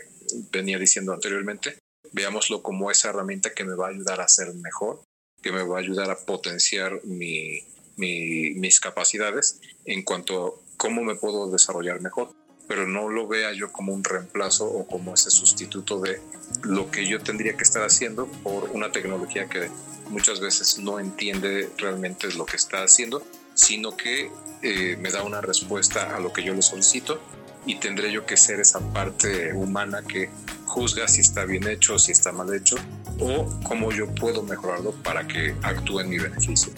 venía 0.50 0.78
diciendo 0.78 1.12
anteriormente, 1.12 1.78
veámoslo 2.12 2.62
como 2.62 2.90
esa 2.90 3.10
herramienta 3.10 3.52
que 3.52 3.64
me 3.64 3.74
va 3.74 3.88
a 3.88 3.90
ayudar 3.90 4.20
a 4.20 4.28
ser 4.28 4.54
mejor, 4.54 5.02
que 5.42 5.52
me 5.52 5.62
va 5.62 5.76
a 5.76 5.80
ayudar 5.80 6.10
a 6.10 6.16
potenciar 6.16 7.04
mi, 7.04 7.60
mis 7.96 8.80
capacidades 8.80 9.60
en 9.84 10.02
cuanto 10.02 10.46
a 10.46 10.52
cómo 10.76 11.02
me 11.02 11.14
puedo 11.14 11.50
desarrollar 11.50 12.00
mejor, 12.00 12.32
pero 12.68 12.86
no 12.86 13.08
lo 13.08 13.26
vea 13.26 13.52
yo 13.52 13.70
como 13.72 13.92
un 13.92 14.04
reemplazo 14.04 14.66
o 14.66 14.86
como 14.86 15.14
ese 15.14 15.30
sustituto 15.30 16.00
de 16.00 16.20
lo 16.62 16.90
que 16.90 17.06
yo 17.06 17.20
tendría 17.20 17.56
que 17.56 17.64
estar 17.64 17.82
haciendo 17.82 18.26
por 18.42 18.70
una 18.70 18.90
tecnología 18.92 19.48
que 19.48 19.68
muchas 20.08 20.40
veces 20.40 20.78
no 20.78 21.00
entiende 21.00 21.70
realmente 21.78 22.32
lo 22.32 22.46
que 22.46 22.56
está 22.56 22.82
haciendo, 22.82 23.22
sino 23.54 23.96
que 23.96 24.30
eh, 24.62 24.96
me 25.00 25.10
da 25.10 25.22
una 25.22 25.40
respuesta 25.40 26.14
a 26.16 26.20
lo 26.20 26.32
que 26.32 26.44
yo 26.44 26.54
le 26.54 26.62
solicito 26.62 27.20
y 27.66 27.76
tendré 27.76 28.12
yo 28.12 28.26
que 28.26 28.36
ser 28.36 28.60
esa 28.60 28.80
parte 28.92 29.52
humana 29.52 30.02
que 30.02 30.30
juzga 30.66 31.06
si 31.08 31.20
está 31.20 31.44
bien 31.44 31.66
hecho, 31.68 31.98
si 31.98 32.12
está 32.12 32.32
mal 32.32 32.52
hecho 32.54 32.76
o 33.18 33.48
cómo 33.64 33.92
yo 33.92 34.12
puedo 34.14 34.42
mejorarlo 34.42 34.92
para 35.02 35.26
que 35.26 35.54
actúe 35.62 36.00
en 36.00 36.08
mi 36.08 36.18
beneficio. 36.18 36.72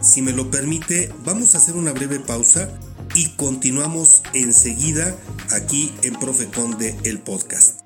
Si 0.00 0.22
me 0.22 0.32
lo 0.32 0.50
permite, 0.50 1.12
vamos 1.24 1.54
a 1.54 1.58
hacer 1.58 1.74
una 1.74 1.92
breve 1.92 2.20
pausa 2.20 2.68
y 3.16 3.30
continuamos 3.36 4.22
enseguida 4.34 5.16
aquí 5.50 5.90
en 6.02 6.14
Profeconde 6.16 6.94
el 7.04 7.18
podcast. 7.18 7.85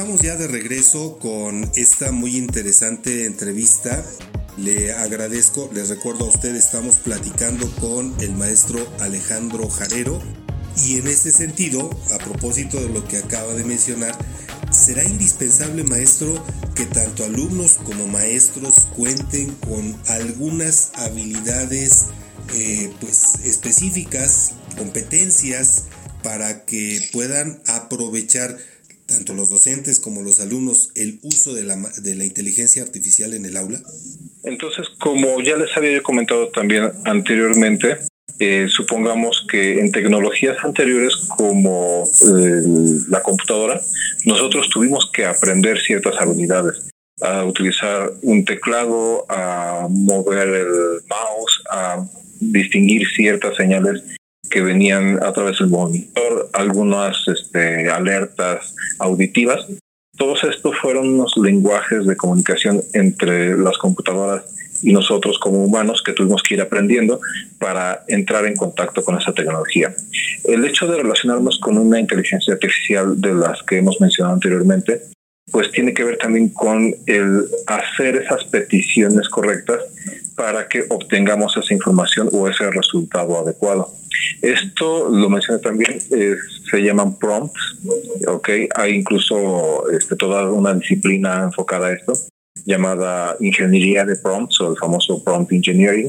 Estamos 0.00 0.22
ya 0.22 0.36
de 0.36 0.46
regreso 0.46 1.18
con 1.18 1.70
esta 1.76 2.10
muy 2.10 2.38
interesante 2.38 3.26
entrevista. 3.26 4.02
Le 4.56 4.94
agradezco, 4.94 5.68
les 5.74 5.90
recuerdo 5.90 6.24
a 6.24 6.28
usted, 6.28 6.54
estamos 6.54 6.96
platicando 6.96 7.70
con 7.72 8.14
el 8.22 8.34
maestro 8.34 8.78
Alejandro 9.00 9.68
Jarero 9.68 10.18
y 10.86 10.96
en 10.96 11.06
ese 11.06 11.30
sentido, 11.30 11.90
a 12.14 12.16
propósito 12.16 12.80
de 12.80 12.88
lo 12.88 13.06
que 13.06 13.18
acaba 13.18 13.52
de 13.52 13.62
mencionar, 13.62 14.16
será 14.70 15.04
indispensable, 15.04 15.84
maestro, 15.84 16.42
que 16.74 16.86
tanto 16.86 17.22
alumnos 17.22 17.74
como 17.84 18.06
maestros 18.06 18.86
cuenten 18.96 19.54
con 19.56 19.94
algunas 20.08 20.92
habilidades 20.94 22.06
eh, 22.54 22.90
pues, 23.02 23.34
específicas, 23.44 24.52
competencias, 24.78 25.84
para 26.22 26.64
que 26.64 27.06
puedan 27.12 27.62
aprovechar 27.66 28.56
tanto 29.10 29.34
los 29.34 29.50
docentes 29.50 30.00
como 30.00 30.22
los 30.22 30.40
alumnos 30.40 30.90
el 30.94 31.18
uso 31.22 31.52
de 31.52 31.64
la, 31.64 31.76
de 31.76 32.14
la 32.14 32.24
inteligencia 32.24 32.82
artificial 32.82 33.34
en 33.34 33.44
el 33.44 33.56
aula? 33.56 33.80
Entonces, 34.44 34.88
como 34.98 35.40
ya 35.42 35.56
les 35.56 35.76
había 35.76 36.02
comentado 36.02 36.48
también 36.48 36.90
anteriormente, 37.04 37.98
eh, 38.38 38.68
supongamos 38.68 39.46
que 39.50 39.80
en 39.80 39.92
tecnologías 39.92 40.56
anteriores 40.64 41.14
como 41.36 42.04
eh, 42.22 42.62
la 43.08 43.22
computadora, 43.22 43.80
nosotros 44.24 44.68
tuvimos 44.70 45.10
que 45.12 45.26
aprender 45.26 45.78
ciertas 45.78 46.14
habilidades, 46.18 46.90
a 47.20 47.44
utilizar 47.44 48.12
un 48.22 48.44
teclado, 48.46 49.26
a 49.28 49.88
mover 49.90 50.48
el 50.48 51.02
mouse, 51.08 51.62
a 51.70 52.06
distinguir 52.40 53.06
ciertas 53.14 53.56
señales 53.56 54.02
que 54.50 54.60
venían 54.60 55.22
a 55.22 55.32
través 55.32 55.58
del 55.58 55.68
monitor, 55.68 56.50
algunas 56.52 57.16
este, 57.28 57.88
alertas 57.88 58.74
auditivas. 58.98 59.66
todos 60.16 60.44
estos 60.44 60.76
fueron 60.78 61.08
unos 61.14 61.32
lenguajes 61.36 62.04
de 62.04 62.16
comunicación 62.16 62.82
entre 62.92 63.56
las 63.56 63.78
computadoras 63.78 64.44
y 64.82 64.92
nosotros 64.92 65.38
como 65.38 65.64
humanos 65.64 66.02
que 66.04 66.12
tuvimos 66.12 66.42
que 66.42 66.54
ir 66.54 66.60
aprendiendo 66.60 67.20
para 67.58 68.04
entrar 68.08 68.44
en 68.46 68.56
contacto 68.56 69.02
con 69.04 69.18
esa 69.18 69.32
tecnología. 69.32 69.94
El 70.44 70.64
hecho 70.64 70.86
de 70.86 70.98
relacionarnos 70.98 71.58
con 71.58 71.78
una 71.78 72.00
inteligencia 72.00 72.54
artificial 72.54 73.20
de 73.20 73.34
las 73.34 73.62
que 73.62 73.78
hemos 73.78 74.00
mencionado 74.00 74.34
anteriormente, 74.34 75.02
pues 75.50 75.70
tiene 75.70 75.92
que 75.94 76.04
ver 76.04 76.16
también 76.16 76.50
con 76.50 76.94
el 77.06 77.44
hacer 77.66 78.16
esas 78.16 78.44
peticiones 78.44 79.28
correctas 79.28 79.80
para 80.40 80.66
que 80.68 80.86
obtengamos 80.88 81.54
esa 81.58 81.74
información 81.74 82.30
o 82.32 82.48
ese 82.48 82.70
resultado 82.70 83.38
adecuado. 83.38 83.92
Esto 84.40 85.10
lo 85.10 85.28
mencioné 85.28 85.60
también, 85.60 85.98
eh, 86.12 86.34
se 86.70 86.78
llaman 86.82 87.18
prompts, 87.18 87.76
¿ok? 88.26 88.48
Hay 88.74 88.94
incluso 88.94 89.90
este, 89.90 90.16
toda 90.16 90.50
una 90.50 90.72
disciplina 90.72 91.42
enfocada 91.42 91.88
a 91.88 91.92
esto 91.92 92.14
llamada 92.64 93.36
ingeniería 93.40 94.06
de 94.06 94.16
prompts 94.16 94.62
o 94.62 94.70
el 94.70 94.78
famoso 94.78 95.22
prompt 95.22 95.52
engineering, 95.52 96.08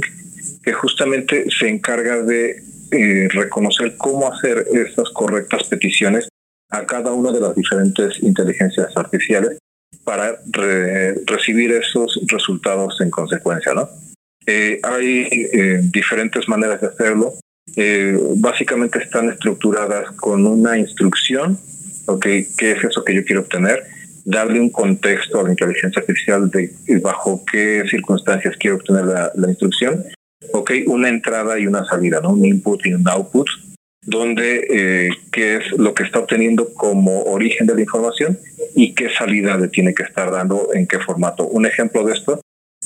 que 0.63 0.72
justamente 0.72 1.48
se 1.52 1.67
encarga 1.67 2.24
de 2.24 2.63
eh, 2.91 3.28
reconocer 3.34 3.98
cómo 3.98 4.32
hacer 4.32 4.65
esas 4.72 5.10
correctas 5.10 5.65
peticiones 5.65 6.30
a 6.70 6.86
cada 6.86 7.12
una 7.12 7.34
de 7.34 7.41
las 7.41 7.54
diferentes 7.54 8.24
inteligencias 8.24 8.96
artificiales 8.96 9.58
para 10.06 10.39
recibir 11.26 11.74
esos 11.74 12.17
resultados 12.28 13.02
en 13.02 13.10
consecuencia, 13.10 13.74
¿no? 13.74 13.89
Eh, 14.45 14.80
hay 14.84 15.27
eh, 15.32 15.82
diferentes 15.84 16.47
maneras 16.47 16.82
de 16.82 16.88
hacerlo. 16.88 17.34
básicamente 18.38 18.99
están 18.99 19.30
estructuradas 19.30 20.12
con 20.17 20.45
una 20.45 20.77
instrucción, 20.77 21.58
¿ok? 22.06 22.25
¿Qué 22.58 22.71
es 22.71 22.84
eso 22.84 23.04
que 23.04 23.15
yo 23.15 23.23
quiero 23.23 23.41
obtener? 23.41 23.84
darle 24.25 24.60
un 24.60 24.69
contexto 24.69 25.39
a 25.39 25.43
la 25.43 25.51
inteligencia 25.51 25.99
artificial 25.99 26.49
de 26.49 26.71
bajo 27.01 27.43
qué 27.51 27.84
circunstancias 27.89 28.56
quiero 28.58 28.77
obtener 28.77 29.06
la, 29.06 29.49
instrucción. 29.49 30.04
Ok, 30.54 30.71
una 30.88 31.10
entrada 31.10 31.60
y 31.60 31.67
una 31.67 31.86
salida, 31.86 32.19
¿no? 32.21 32.32
Un 32.32 32.45
input 32.45 32.86
y 32.86 32.93
un 32.93 33.08
output, 33.08 33.47
donde 34.06 34.67
eh, 34.69 35.10
qué 35.32 35.58
es 35.58 35.71
lo 35.77 35.93
que 35.93 36.04
está 36.04 36.19
obteniendo 36.19 36.73
como 36.73 37.23
origen 37.23 37.67
de 37.67 37.75
la 37.75 37.82
información 37.82 38.39
y 38.75 38.93
qué 38.93 39.10
salida 39.10 39.58
le 39.58 39.67
tiene 39.67 39.93
que 39.93 40.04
estar 40.04 40.32
dando 40.32 40.69
en 40.73 40.88
qué 40.88 40.99
formato. 40.99 41.47
Un 41.47 41.65
ejemplo 41.65 42.04
de 42.04 42.13
esto 42.13 42.41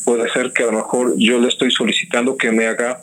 puede 0.06 0.30
ser 0.30 0.54
que 0.54 0.64
a 0.64 0.68
lo 0.68 0.74
mejor 0.74 1.16
yo 1.18 1.40
le 1.40 1.48
estoy 1.48 1.72
solicitando 1.72 2.38
que 2.38 2.52
me 2.52 2.68
haga 2.68 3.02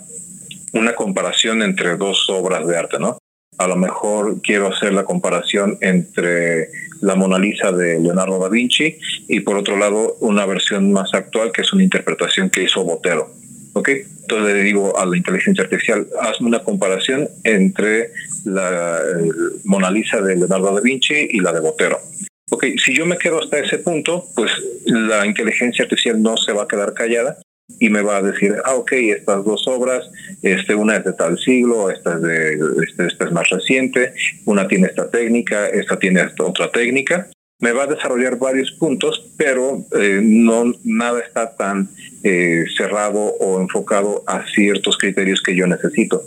una 0.72 0.94
comparación 0.94 1.62
entre 1.62 1.96
dos 1.96 2.26
obras 2.30 2.66
de 2.66 2.78
arte, 2.78 2.98
¿no? 2.98 3.18
A 3.58 3.66
lo 3.66 3.76
mejor 3.76 4.40
quiero 4.40 4.68
hacer 4.68 4.94
la 4.94 5.04
comparación 5.04 5.76
entre 5.82 6.68
la 7.02 7.14
Mona 7.16 7.38
Lisa 7.38 7.70
de 7.72 8.00
Leonardo 8.00 8.38
da 8.38 8.48
Vinci 8.48 8.96
y 9.28 9.40
por 9.40 9.56
otro 9.56 9.76
lado 9.76 10.16
una 10.20 10.46
versión 10.46 10.90
más 10.92 11.12
actual 11.12 11.52
que 11.52 11.60
es 11.60 11.72
una 11.72 11.82
interpretación 11.82 12.48
que 12.48 12.62
hizo 12.62 12.82
Botero. 12.84 13.30
¿Ok? 13.74 13.88
Entonces 14.22 14.54
le 14.54 14.62
digo 14.62 14.98
a 14.98 15.04
la 15.04 15.16
inteligencia 15.16 15.64
artificial, 15.64 16.06
hazme 16.20 16.46
una 16.46 16.60
comparación 16.60 17.28
entre 17.44 18.12
la 18.44 18.98
Mona 19.64 19.90
Lisa 19.90 20.20
de 20.20 20.36
Leonardo 20.36 20.74
da 20.74 20.80
Vinci 20.80 21.28
y 21.30 21.40
la 21.40 21.52
de 21.52 21.60
Botero. 21.60 21.98
Ok, 22.50 22.64
si 22.84 22.94
yo 22.94 23.06
me 23.06 23.18
quedo 23.18 23.38
hasta 23.40 23.58
ese 23.58 23.78
punto, 23.78 24.26
pues 24.34 24.50
la 24.84 25.26
inteligencia 25.26 25.84
artificial 25.84 26.22
no 26.22 26.36
se 26.36 26.52
va 26.52 26.64
a 26.64 26.68
quedar 26.68 26.92
callada 26.92 27.38
y 27.78 27.88
me 27.88 28.02
va 28.02 28.18
a 28.18 28.22
decir, 28.22 28.54
ah, 28.64 28.74
ok, 28.74 28.92
estas 28.92 29.44
dos 29.44 29.66
obras, 29.66 30.10
este, 30.42 30.74
una 30.74 30.96
es 30.96 31.04
de 31.04 31.12
tal 31.12 31.38
siglo, 31.38 31.90
esta 31.90 32.14
es, 32.14 32.22
de, 32.22 32.52
este, 32.84 33.06
esta 33.06 33.24
es 33.24 33.32
más 33.32 33.48
reciente, 33.48 34.12
una 34.44 34.68
tiene 34.68 34.88
esta 34.88 35.10
técnica, 35.10 35.68
esta 35.68 35.98
tiene 35.98 36.22
esta 36.22 36.44
otra 36.44 36.70
técnica. 36.70 37.28
Me 37.60 37.72
va 37.72 37.84
a 37.84 37.86
desarrollar 37.86 38.38
varios 38.38 38.72
puntos, 38.72 39.32
pero 39.36 39.84
eh, 39.92 40.20
no 40.22 40.74
nada 40.84 41.20
está 41.20 41.56
tan 41.56 41.88
eh, 42.24 42.64
cerrado 42.76 43.20
o 43.20 43.60
enfocado 43.60 44.24
a 44.26 44.44
ciertos 44.48 44.98
criterios 44.98 45.40
que 45.40 45.54
yo 45.54 45.66
necesito. 45.66 46.22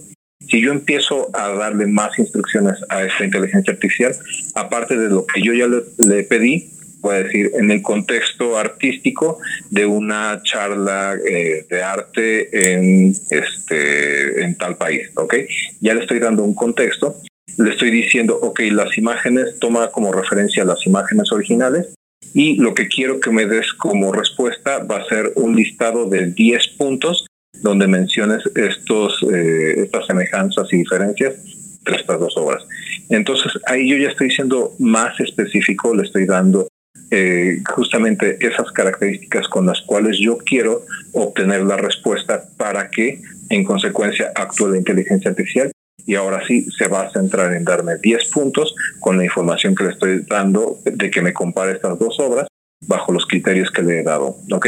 Si 0.47 0.61
yo 0.61 0.71
empiezo 0.71 1.29
a 1.33 1.49
darle 1.49 1.87
más 1.87 2.17
instrucciones 2.19 2.75
a 2.89 3.03
esta 3.03 3.25
inteligencia 3.25 3.73
artificial, 3.73 4.15
aparte 4.53 4.97
de 4.97 5.09
lo 5.09 5.25
que 5.25 5.41
yo 5.41 5.53
ya 5.53 5.67
le 5.67 6.23
pedí, 6.23 6.69
puede 7.05 7.25
decir, 7.25 7.51
en 7.53 7.69
el 7.69 7.83
contexto 7.83 8.57
artístico 8.57 9.37
de 9.69 9.85
una 9.85 10.41
charla 10.41 11.15
eh, 11.23 11.63
de 11.69 11.83
arte 11.83 12.73
en, 12.73 13.13
este, 13.29 14.43
en 14.43 14.57
tal 14.57 14.75
país, 14.75 15.09
¿ok? 15.15 15.35
Ya 15.81 15.93
le 15.93 16.01
estoy 16.01 16.17
dando 16.17 16.43
un 16.43 16.55
contexto, 16.55 17.15
le 17.57 17.69
estoy 17.69 17.91
diciendo, 17.91 18.39
ok, 18.41 18.59
las 18.71 18.97
imágenes, 18.97 19.59
toma 19.59 19.91
como 19.91 20.11
referencia 20.11 20.65
las 20.65 20.85
imágenes 20.87 21.31
originales 21.31 21.93
y 22.33 22.55
lo 22.55 22.73
que 22.73 22.87
quiero 22.87 23.19
que 23.19 23.29
me 23.29 23.45
des 23.45 23.71
como 23.73 24.11
respuesta 24.11 24.79
va 24.79 24.97
a 24.97 25.05
ser 25.05 25.31
un 25.35 25.55
listado 25.55 26.09
de 26.09 26.31
10 26.31 26.67
puntos 26.69 27.27
donde 27.61 27.87
menciones 27.87 28.43
estos, 28.55 29.23
eh, 29.31 29.81
estas 29.83 30.05
semejanzas 30.07 30.71
y 30.71 30.77
diferencias 30.77 31.35
entre 31.79 31.95
estas 31.97 32.19
dos 32.19 32.35
obras. 32.37 32.63
Entonces 33.09 33.51
ahí 33.67 33.89
yo 33.89 33.97
ya 33.97 34.09
estoy 34.09 34.31
siendo 34.31 34.73
más 34.79 35.19
específico, 35.19 35.93
le 35.95 36.03
estoy 36.03 36.25
dando 36.25 36.67
eh, 37.11 37.61
justamente 37.69 38.37
esas 38.41 38.71
características 38.71 39.47
con 39.47 39.65
las 39.65 39.81
cuales 39.81 40.17
yo 40.19 40.37
quiero 40.37 40.85
obtener 41.13 41.63
la 41.63 41.77
respuesta 41.77 42.43
para 42.57 42.89
que 42.89 43.21
en 43.49 43.63
consecuencia 43.63 44.31
actúe 44.33 44.69
la 44.69 44.77
inteligencia 44.77 45.29
artificial 45.29 45.71
y 46.05 46.15
ahora 46.15 46.45
sí 46.47 46.67
se 46.77 46.87
va 46.87 47.03
a 47.03 47.11
centrar 47.11 47.53
en 47.53 47.63
darme 47.63 47.97
10 48.01 48.29
puntos 48.29 48.75
con 48.99 49.17
la 49.17 49.25
información 49.25 49.75
que 49.75 49.83
le 49.83 49.89
estoy 49.91 50.25
dando 50.27 50.79
de 50.83 51.09
que 51.11 51.21
me 51.21 51.33
compare 51.33 51.73
estas 51.73 51.97
dos 51.99 52.19
obras 52.19 52.47
bajo 52.87 53.11
los 53.11 53.25
criterios 53.25 53.71
que 53.71 53.81
le 53.81 53.99
he 53.99 54.03
dado, 54.03 54.37
¿ok? 54.51 54.67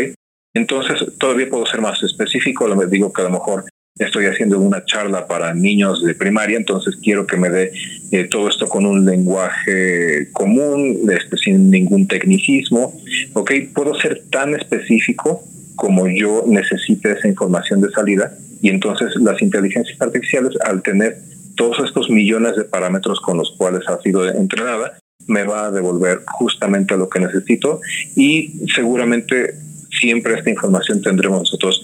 Entonces, 0.58 1.06
todavía 1.20 1.48
puedo 1.50 1.68
ser 1.68 1.82
más 1.82 2.02
específico, 2.02 2.68
le 2.68 2.88
digo 2.88 3.14
que 3.14 3.22
a 3.22 3.26
lo 3.26 3.30
mejor 3.30 3.66
estoy 4.00 4.26
haciendo 4.26 4.60
una 4.60 4.84
charla 4.86 5.28
para 5.28 5.54
niños 5.54 6.04
de 6.04 6.16
primaria, 6.16 6.58
entonces 6.58 6.98
quiero 7.04 7.28
que 7.28 7.38
me 7.38 7.50
dé 7.50 7.72
eh, 8.12 8.24
todo 8.26 8.50
esto 8.50 8.68
con 8.68 8.88
un 8.88 9.06
lenguaje 9.06 10.30
común, 10.34 10.98
este, 11.12 11.38
sin 11.38 11.70
ningún 11.70 12.08
tecnicismo. 12.08 13.00
Ok, 13.34 13.52
puedo 13.76 13.94
ser 14.00 14.24
tan 14.32 14.56
específico 14.56 15.44
como 15.76 16.08
yo 16.08 16.44
necesite 16.48 17.12
esa 17.12 17.28
información 17.28 17.82
de 17.82 17.92
salida 17.92 18.36
y 18.60 18.70
entonces 18.70 19.16
las 19.18 19.40
inteligencias 19.44 20.02
artificiales 20.02 20.54
al 20.66 20.82
tener 20.82 21.20
todos 21.56 21.78
estos 21.86 22.10
millones 22.10 22.56
de 22.56 22.64
parámetros 22.64 23.22
con 23.22 23.38
los 23.38 23.52
cuales 23.58 23.88
ha 23.88 24.02
sido 24.02 24.28
entrenada, 24.28 24.98
me 25.28 25.44
va 25.44 25.68
a 25.68 25.72
devolver 25.72 26.22
justamente 26.26 26.98
lo 26.98 27.10
que 27.10 27.20
necesito 27.20 27.80
y 28.16 28.68
seguramente 28.74 29.67
siempre 30.00 30.36
esta 30.36 30.50
información 30.50 31.02
tendremos 31.02 31.40
nosotros 31.40 31.82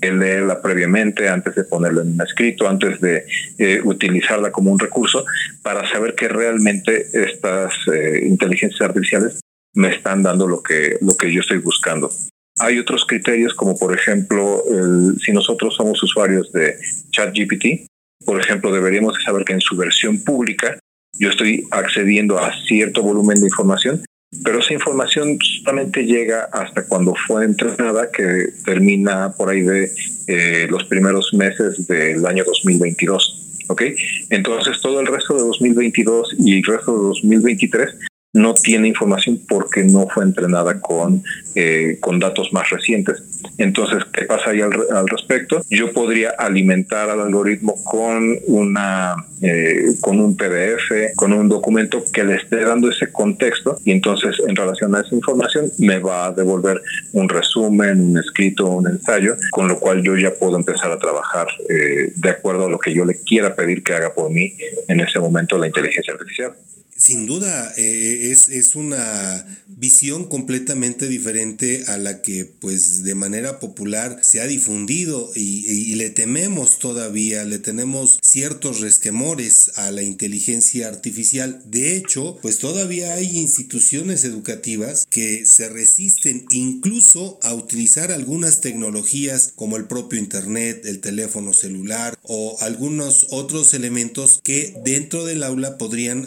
que 0.00 0.12
leerla 0.12 0.60
previamente 0.60 1.28
antes 1.28 1.54
de 1.54 1.64
ponerla 1.64 2.02
en 2.02 2.12
un 2.12 2.20
escrito, 2.20 2.68
antes 2.68 3.00
de 3.00 3.24
eh, 3.58 3.80
utilizarla 3.84 4.50
como 4.50 4.70
un 4.70 4.78
recurso, 4.78 5.24
para 5.62 5.88
saber 5.90 6.14
que 6.14 6.28
realmente 6.28 7.06
estas 7.12 7.72
eh, 7.92 8.22
inteligencias 8.26 8.80
artificiales 8.80 9.40
me 9.74 9.88
están 9.88 10.22
dando 10.22 10.46
lo 10.46 10.62
que, 10.62 10.98
lo 11.00 11.16
que 11.16 11.32
yo 11.32 11.40
estoy 11.40 11.58
buscando. 11.58 12.10
Hay 12.58 12.78
otros 12.78 13.04
criterios 13.06 13.52
como 13.52 13.76
por 13.78 13.94
ejemplo, 13.94 14.62
si 15.22 15.32
nosotros 15.32 15.74
somos 15.76 16.02
usuarios 16.02 16.50
de 16.52 16.76
ChatGPT, 17.10 17.86
por 18.24 18.40
ejemplo, 18.40 18.72
deberíamos 18.72 19.22
saber 19.22 19.44
que 19.44 19.52
en 19.52 19.60
su 19.60 19.76
versión 19.76 20.24
pública 20.24 20.78
yo 21.18 21.30
estoy 21.30 21.66
accediendo 21.70 22.38
a 22.38 22.52
cierto 22.66 23.02
volumen 23.02 23.38
de 23.40 23.46
información 23.46 24.02
pero 24.44 24.60
esa 24.60 24.74
información 24.74 25.38
solamente 25.64 26.04
llega 26.04 26.48
hasta 26.52 26.86
cuando 26.86 27.14
fue 27.26 27.44
entrenada, 27.44 28.10
que 28.10 28.48
termina 28.64 29.32
por 29.32 29.50
ahí 29.50 29.62
de 29.62 29.90
eh, 30.26 30.66
los 30.68 30.84
primeros 30.84 31.32
meses 31.34 31.86
del 31.86 32.24
año 32.26 32.44
2022. 32.44 33.64
¿Ok? 33.68 33.82
Entonces 34.30 34.80
todo 34.80 35.00
el 35.00 35.06
resto 35.06 35.34
de 35.34 35.40
2022 35.40 36.36
y 36.38 36.58
el 36.58 36.64
resto 36.64 36.92
de 36.92 37.08
2023 37.08 37.96
no 38.36 38.52
tiene 38.52 38.88
información 38.88 39.40
porque 39.48 39.82
no 39.82 40.08
fue 40.08 40.22
entrenada 40.22 40.78
con, 40.80 41.24
eh, 41.54 41.96
con 42.00 42.20
datos 42.20 42.52
más 42.52 42.68
recientes. 42.68 43.22
Entonces, 43.56 44.04
¿qué 44.12 44.26
pasa 44.26 44.50
ahí 44.50 44.60
al, 44.60 45.08
respecto? 45.08 45.62
Yo 45.70 45.90
podría 45.92 46.34
alimentar 46.38 47.08
al 47.08 47.20
algoritmo 47.20 47.82
con 47.82 48.38
una 48.46 49.16
eh, 49.40 49.94
con 50.02 50.20
un 50.20 50.36
PDF, 50.36 51.14
con 51.16 51.32
un 51.32 51.48
documento 51.48 52.02
que 52.12 52.24
le 52.24 52.36
esté 52.36 52.60
dando 52.60 52.90
ese 52.90 53.10
contexto 53.10 53.78
y 53.84 53.92
entonces 53.92 54.36
en 54.46 54.54
relación 54.54 54.94
a 54.94 55.00
esa 55.00 55.14
información 55.14 55.70
me 55.78 55.98
va 55.98 56.26
a 56.26 56.32
devolver 56.32 56.82
un 57.12 57.30
resumen, 57.30 58.00
un 58.00 58.18
escrito, 58.18 58.66
un 58.66 58.86
ensayo, 58.88 59.36
con 59.50 59.66
lo 59.68 59.78
cual 59.78 60.02
yo 60.02 60.14
ya 60.14 60.34
puedo 60.34 60.56
empezar 60.56 60.90
a 60.90 60.98
trabajar 60.98 61.46
eh, 61.70 62.12
de 62.14 62.30
acuerdo 62.30 62.66
a 62.66 62.70
lo 62.70 62.78
que 62.78 62.92
yo 62.92 63.06
le 63.06 63.14
quiera 63.14 63.54
pedir 63.54 63.82
que 63.82 63.94
haga 63.94 64.12
por 64.12 64.30
mí 64.30 64.52
en 64.88 65.00
ese 65.00 65.18
momento 65.20 65.56
la 65.56 65.68
inteligencia 65.68 66.12
artificial. 66.12 66.52
Sin 67.06 67.24
duda, 67.24 67.72
eh, 67.76 68.32
es, 68.32 68.48
es, 68.48 68.74
una 68.74 69.46
visión 69.68 70.24
completamente 70.24 71.06
diferente 71.06 71.84
a 71.86 71.98
la 71.98 72.20
que 72.20 72.44
pues 72.46 73.04
de 73.04 73.14
manera 73.14 73.60
popular 73.60 74.18
se 74.24 74.40
ha 74.40 74.46
difundido 74.48 75.30
y, 75.36 75.64
y, 75.68 75.94
le 75.94 76.10
tememos 76.10 76.80
todavía, 76.80 77.44
le 77.44 77.60
tenemos 77.60 78.18
ciertos 78.24 78.80
resquemores 78.80 79.70
a 79.76 79.92
la 79.92 80.02
inteligencia 80.02 80.88
artificial. 80.88 81.62
De 81.66 81.94
hecho, 81.96 82.40
pues 82.42 82.58
todavía 82.58 83.14
hay 83.14 83.38
instituciones 83.38 84.24
educativas 84.24 85.06
que 85.08 85.46
se 85.46 85.68
resisten 85.68 86.44
incluso 86.50 87.38
a 87.42 87.54
utilizar 87.54 88.10
algunas 88.10 88.60
tecnologías 88.60 89.52
como 89.54 89.76
el 89.76 89.86
propio 89.86 90.18
Internet, 90.18 90.84
el 90.86 90.98
teléfono 90.98 91.52
celular 91.52 92.18
o 92.24 92.56
algunos 92.62 93.28
otros 93.30 93.74
elementos 93.74 94.40
que 94.42 94.74
dentro 94.84 95.24
del 95.24 95.44
aula 95.44 95.78
podrían 95.78 96.26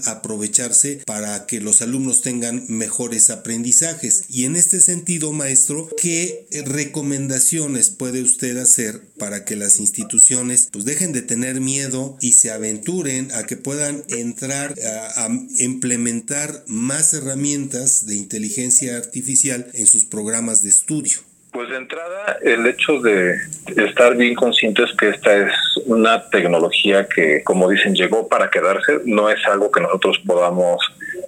para 1.06 1.46
que 1.46 1.62
los 1.62 1.82
alumnos 1.82 2.22
tengan 2.22 2.66
mejores 2.68 3.30
aprendizajes. 3.30 4.26
Y 4.30 4.46
en 4.46 4.56
este 4.56 4.80
sentido, 4.80 5.32
maestro, 5.32 5.90
¿qué 6.02 6.48
recomendaciones 6.66 7.90
puede 7.90 8.22
usted 8.22 8.58
hacer 8.58 9.02
para 9.18 9.46
que 9.46 9.56
las 9.56 9.80
instituciones 9.80 10.70
pues 10.72 10.86
dejen 10.86 11.14
de 11.14 11.22
tener 11.22 11.62
miedo 11.62 12.18
y 12.22 12.34
se 12.34 12.52
aventuren 12.52 13.32
a 13.34 13.46
que 13.46 13.58
puedan 13.58 14.04
entrar 14.10 14.76
a, 15.18 15.26
a 15.26 15.30
implementar 15.60 16.64
más 16.68 17.14
herramientas 17.14 18.06
de 18.06 18.16
inteligencia 18.16 18.98
artificial 18.98 19.68
en 19.74 19.88
sus 19.88 20.04
programas 20.04 20.64
de 20.64 20.70
estudio? 20.70 21.20
Pues 21.52 21.70
de 21.70 21.78
entrada, 21.78 22.38
el 22.44 22.66
hecho 22.68 23.00
de 23.00 23.36
estar 23.76 24.16
bien 24.16 24.36
conscientes 24.36 24.92
que 25.00 25.10
esta 25.10 25.36
es 25.36 25.54
una 25.90 26.30
tecnología 26.30 27.08
que, 27.08 27.44
como 27.44 27.70
dicen, 27.70 27.96
llegó 27.96 28.28
para 28.28 28.50
quedarse, 28.50 29.00
no 29.06 29.30
es 29.30 29.46
algo 29.46 29.72
que 29.72 29.82
nosotros 29.82 30.20
podamos 30.26 30.78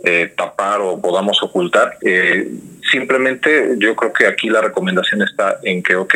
eh, 0.04 0.32
tapar 0.36 0.82
o 0.82 1.00
podamos 1.02 1.42
ocultar. 1.44 1.98
Eh, 2.02 2.52
simplemente 2.92 3.76
yo 3.78 3.96
creo 3.96 4.14
que 4.14 4.28
aquí 4.28 4.50
la 4.50 4.62
recomendación 4.62 5.22
está 5.22 5.60
en 5.64 5.82
que, 5.82 5.96
ok, 5.96 6.16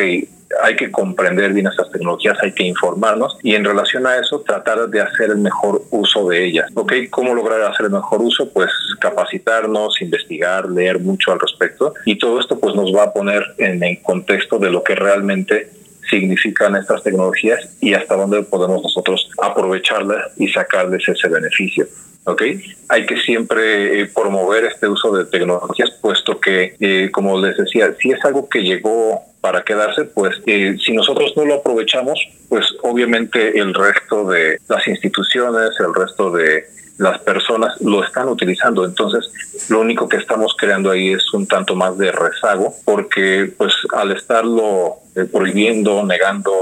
hay 0.62 0.76
que 0.76 0.90
comprender 0.90 1.52
bien 1.52 1.66
estas 1.66 1.90
tecnologías, 1.90 2.38
hay 2.42 2.52
que 2.52 2.62
informarnos 2.62 3.36
y 3.42 3.54
en 3.54 3.64
relación 3.64 4.06
a 4.06 4.16
eso 4.16 4.40
tratar 4.40 4.88
de 4.88 5.00
hacer 5.00 5.30
el 5.30 5.38
mejor 5.38 5.82
uso 5.90 6.28
de 6.28 6.44
ellas. 6.44 6.70
¿Ok? 6.74 6.92
¿Cómo 7.10 7.34
lograr 7.34 7.62
hacer 7.62 7.86
el 7.86 7.92
mejor 7.92 8.22
uso? 8.22 8.50
Pues 8.52 8.70
capacitarnos, 9.00 10.00
investigar, 10.00 10.68
leer 10.70 11.00
mucho 11.00 11.32
al 11.32 11.40
respecto 11.40 11.94
y 12.04 12.16
todo 12.16 12.40
esto 12.40 12.58
pues 12.58 12.74
nos 12.74 12.94
va 12.94 13.04
a 13.04 13.12
poner 13.12 13.42
en 13.58 13.82
el 13.82 14.00
contexto 14.02 14.58
de 14.58 14.70
lo 14.70 14.82
que 14.82 14.94
realmente 14.94 15.70
significan 16.08 16.76
estas 16.76 17.02
tecnologías 17.02 17.76
y 17.80 17.94
hasta 17.94 18.16
dónde 18.16 18.42
podemos 18.42 18.82
nosotros 18.82 19.30
aprovecharlas 19.40 20.32
y 20.36 20.48
sacarles 20.48 21.08
ese 21.08 21.28
beneficio. 21.28 21.86
¿ok? 22.26 22.42
Hay 22.88 23.06
que 23.06 23.16
siempre 23.16 24.00
eh, 24.00 24.10
promover 24.14 24.64
este 24.64 24.88
uso 24.88 25.16
de 25.16 25.24
tecnologías, 25.26 25.90
puesto 26.02 26.40
que, 26.40 26.74
eh, 26.80 27.10
como 27.12 27.40
les 27.40 27.56
decía, 27.56 27.94
si 28.00 28.10
es 28.10 28.24
algo 28.24 28.48
que 28.48 28.62
llegó 28.62 29.22
para 29.40 29.62
quedarse, 29.62 30.04
pues 30.04 30.40
eh, 30.46 30.76
si 30.84 30.92
nosotros 30.92 31.32
no 31.36 31.44
lo 31.44 31.54
aprovechamos, 31.54 32.18
pues 32.48 32.66
obviamente 32.82 33.58
el 33.58 33.74
resto 33.74 34.24
de 34.24 34.58
las 34.68 34.86
instituciones, 34.88 35.70
el 35.78 35.94
resto 35.94 36.32
de 36.32 36.64
las 36.98 37.18
personas 37.20 37.80
lo 37.80 38.02
están 38.02 38.28
utilizando. 38.28 38.84
Entonces, 38.84 39.30
lo 39.68 39.80
único 39.80 40.08
que 40.08 40.16
estamos 40.16 40.54
creando 40.58 40.90
ahí 40.90 41.12
es 41.12 41.32
un 41.34 41.46
tanto 41.46 41.74
más 41.74 41.96
de 41.98 42.12
rezago, 42.12 42.74
porque 42.84 43.52
pues 43.56 43.74
al 43.92 44.12
estarlo 44.12 44.96
eh, 45.14 45.24
prohibiendo, 45.24 46.04
negando 46.04 46.52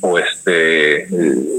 o 0.00 0.18
este 0.18 1.06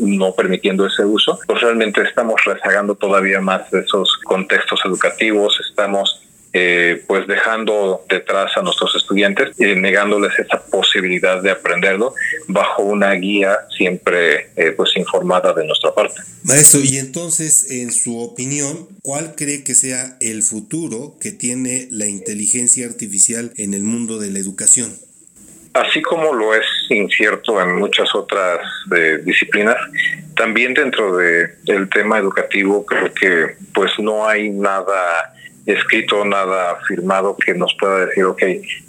no 0.02 0.34
permitiendo 0.34 0.88
ese 0.88 1.06
uso, 1.06 1.40
pues 1.48 1.62
realmente 1.62 2.02
estamos 2.02 2.44
rezagando 2.44 2.96
todavía 2.96 3.40
más 3.40 3.72
esos 3.74 4.20
contextos 4.24 4.82
educativos, 4.86 5.60
estamos 5.70 6.22
eh, 6.58 7.04
pues 7.06 7.28
dejando 7.28 8.06
detrás 8.08 8.56
a 8.56 8.62
nuestros 8.62 8.96
estudiantes 8.96 9.50
y 9.60 9.76
negándoles 9.76 10.32
esa 10.40 10.66
posibilidad 10.68 11.42
de 11.42 11.52
aprenderlo 11.52 12.14
bajo 12.48 12.82
una 12.82 13.12
guía 13.12 13.58
siempre 13.76 14.52
eh, 14.56 14.72
pues 14.72 14.96
informada 14.96 15.52
de 15.52 15.66
nuestra 15.66 15.94
parte. 15.94 16.22
Maestro, 16.44 16.80
y 16.80 16.98
entonces, 16.98 17.72
en 17.72 17.92
su 17.92 18.22
opinión, 18.22 18.88
¿cuál 19.02 19.36
cree 19.36 19.66
que 19.66 19.76
sea 19.76 20.16
el 20.22 20.44
futuro 20.44 21.18
que 21.20 21.34
tiene 21.34 21.90
la 21.92 22.06
inteligencia 22.06 22.88
artificial 22.88 23.52
en 23.58 23.74
el 23.74 23.84
mundo 23.84 24.18
de 24.18 24.32
la 24.32 24.40
educación? 24.40 24.96
Así 25.74 26.02
como 26.04 26.34
lo 26.34 26.56
es 26.56 26.66
incierto 26.90 27.62
en 27.62 27.76
muchas 27.76 28.16
otras 28.16 28.62
eh, 28.96 29.20
disciplinas, 29.26 29.76
también 30.38 30.74
dentro 30.74 31.18
de 31.18 31.50
el 31.66 31.90
tema 31.90 32.18
educativo 32.18 32.86
creo 32.86 33.14
que 33.14 33.58
pues 33.74 33.92
no 34.00 34.26
hay 34.26 34.52
nada 34.52 35.35
escrito, 35.66 36.24
nada 36.26 36.78
firmado 36.88 37.36
que 37.38 37.54
nos 37.54 37.76
pueda 37.80 38.06
decir, 38.06 38.26
ok, 38.26 38.44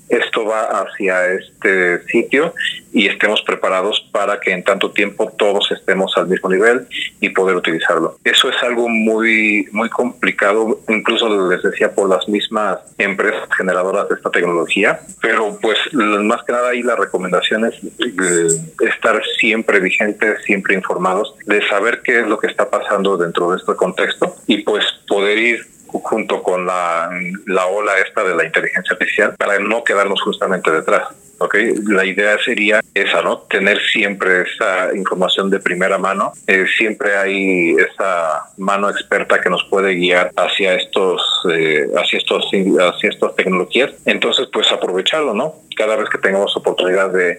esto 0.08 0.44
va 0.44 0.82
hacia 0.82 1.32
este 1.32 2.02
sitio 2.06 2.54
y 2.92 3.08
estemos 3.08 3.42
preparados 3.42 4.08
para 4.12 4.38
que 4.40 4.52
en 4.52 4.62
tanto 4.62 4.92
tiempo 4.92 5.32
todos 5.36 5.70
estemos 5.72 6.12
al 6.16 6.28
mismo 6.28 6.48
nivel 6.48 6.86
y 7.20 7.30
poder 7.30 7.56
utilizarlo. 7.56 8.16
Eso 8.24 8.48
es 8.48 8.62
algo 8.62 8.88
muy 8.88 9.66
muy 9.72 9.88
complicado, 9.88 10.80
incluso 10.88 11.50
les 11.50 11.62
decía 11.62 11.92
por 11.92 12.08
las 12.08 12.28
mismas 12.28 12.78
empresas 12.98 13.48
generadoras 13.56 14.08
de 14.08 14.14
esta 14.14 14.30
tecnología, 14.30 15.00
pero 15.20 15.58
pues 15.60 15.78
más 15.92 16.42
que 16.44 16.52
nada 16.52 16.70
ahí 16.70 16.82
la 16.82 16.96
recomendación 16.96 17.64
es 17.64 17.74
eh, 17.84 18.88
estar 18.88 19.20
siempre 19.38 19.80
vigentes, 19.80 20.42
siempre 20.44 20.74
informados, 20.74 21.34
de 21.46 21.66
saber 21.68 22.02
qué 22.02 22.20
es 22.20 22.26
lo 22.28 22.38
que 22.38 22.46
está 22.46 22.70
pasando 22.70 23.16
dentro 23.16 23.50
de 23.50 23.58
este 23.58 23.74
contexto 23.74 24.36
y 24.46 24.58
pues 24.58 24.84
poder 25.08 25.38
ir 25.38 25.75
junto 25.86 26.42
con 26.42 26.66
la, 26.66 27.10
la 27.46 27.66
ola 27.66 27.92
esta 27.98 28.24
de 28.24 28.34
la 28.34 28.44
inteligencia 28.44 28.92
artificial 28.92 29.34
para 29.36 29.58
no 29.58 29.84
quedarnos 29.84 30.20
justamente 30.22 30.70
detrás. 30.70 31.08
Okay. 31.38 31.74
La 31.86 32.04
idea 32.04 32.38
sería 32.42 32.80
esa, 32.94 33.20
¿no? 33.20 33.40
Tener 33.40 33.78
siempre 33.80 34.42
esa 34.42 34.94
información 34.94 35.50
de 35.50 35.60
primera 35.60 35.98
mano. 35.98 36.32
Eh, 36.46 36.64
siempre 36.78 37.16
hay 37.16 37.72
esa 37.72 38.52
mano 38.56 38.88
experta 38.88 39.40
que 39.40 39.50
nos 39.50 39.62
puede 39.64 39.94
guiar 39.94 40.30
hacia 40.36 40.74
estos, 40.74 41.22
eh, 41.52 41.86
hacia 41.94 42.18
estos, 42.18 42.46
hacia 42.46 43.10
estas 43.10 43.36
tecnologías. 43.36 43.92
Entonces, 44.06 44.48
pues 44.50 44.70
aprovecharlo, 44.72 45.34
¿no? 45.34 45.54
Cada 45.76 45.96
vez 45.96 46.08
que 46.08 46.16
tengamos 46.16 46.56
oportunidad 46.56 47.10
de, 47.10 47.38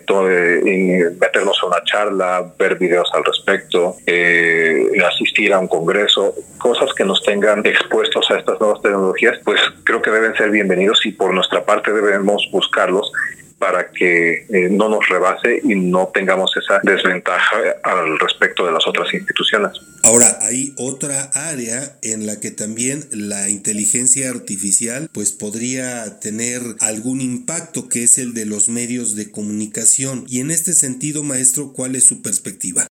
meternos 1.20 1.58
a 1.64 1.66
una 1.66 1.84
charla, 1.84 2.54
ver 2.60 2.76
videos 2.76 3.10
al 3.14 3.24
respecto, 3.24 3.96
eh, 4.06 4.86
asistir 5.08 5.54
a 5.54 5.60
un 5.60 5.68
congreso, 5.68 6.36
cosas 6.60 6.94
que 6.94 7.04
nos 7.04 7.24
tengan 7.24 7.66
expuestos 7.66 8.30
a 8.30 8.38
estas 8.38 8.60
nuevas 8.60 8.80
tecnologías, 8.84 9.40
pues 9.44 9.60
creo 9.84 10.04
que 10.04 10.12
deben 10.12 10.36
ser 10.36 10.52
bienvenidos 10.52 11.04
y 11.08 11.14
por 11.14 11.34
nuestra 11.34 11.66
parte 11.66 11.92
debemos 11.92 12.48
buscarlos 12.52 13.12
para 13.60 13.92
que 13.92 14.46
eh, 14.50 14.70
no 14.70 14.90
nos 14.90 15.08
rebase 15.10 15.62
y 15.64 15.76
no 15.76 16.12
tengamos 16.14 16.52
esa 16.58 16.80
desventaja 16.84 17.58
al 17.84 18.20
respecto 18.20 18.66
de 18.66 18.72
las 18.72 18.88
otras 18.88 19.14
instituciones. 19.14 19.72
Ahora, 20.04 20.38
hay 20.42 20.74
otra 20.78 21.24
área 21.34 21.98
en 22.02 22.28
la 22.28 22.40
que 22.40 22.52
también 22.52 23.06
la 23.12 23.50
inteligencia 23.50 24.30
artificial 24.30 25.10
pues 25.12 25.32
podría 25.32 26.20
tener 26.20 26.62
algún 26.80 27.20
impacto 27.20 27.90
que 27.90 28.04
es 28.04 28.18
el 28.18 28.34
de 28.34 28.46
los 28.46 28.70
medios 28.70 29.16
de 29.16 29.32
comunicación. 29.32 30.26
Y 30.28 30.40
en 30.40 30.52
este 30.52 30.74
sentido, 30.74 31.24
maestro, 31.24 31.74
¿cuál 31.74 31.96
es 31.96 32.04
su 32.04 32.22
perspectiva? 32.22 32.88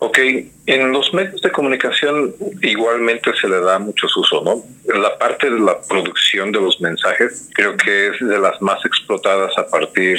Ok, 0.00 0.18
en 0.66 0.92
los 0.92 1.12
medios 1.12 1.40
de 1.42 1.50
comunicación 1.50 2.34
igualmente 2.62 3.32
se 3.34 3.48
le 3.48 3.60
da 3.60 3.78
mucho 3.80 4.06
uso, 4.16 4.42
¿no? 4.44 4.62
La 4.94 5.18
parte 5.18 5.50
de 5.50 5.58
la 5.58 5.80
producción 5.88 6.52
de 6.52 6.60
los 6.60 6.80
mensajes 6.80 7.50
creo 7.54 7.76
que 7.76 8.08
es 8.08 8.20
de 8.20 8.38
las 8.38 8.62
más 8.62 8.84
explotadas 8.84 9.56
a 9.58 9.66
partir 9.66 10.18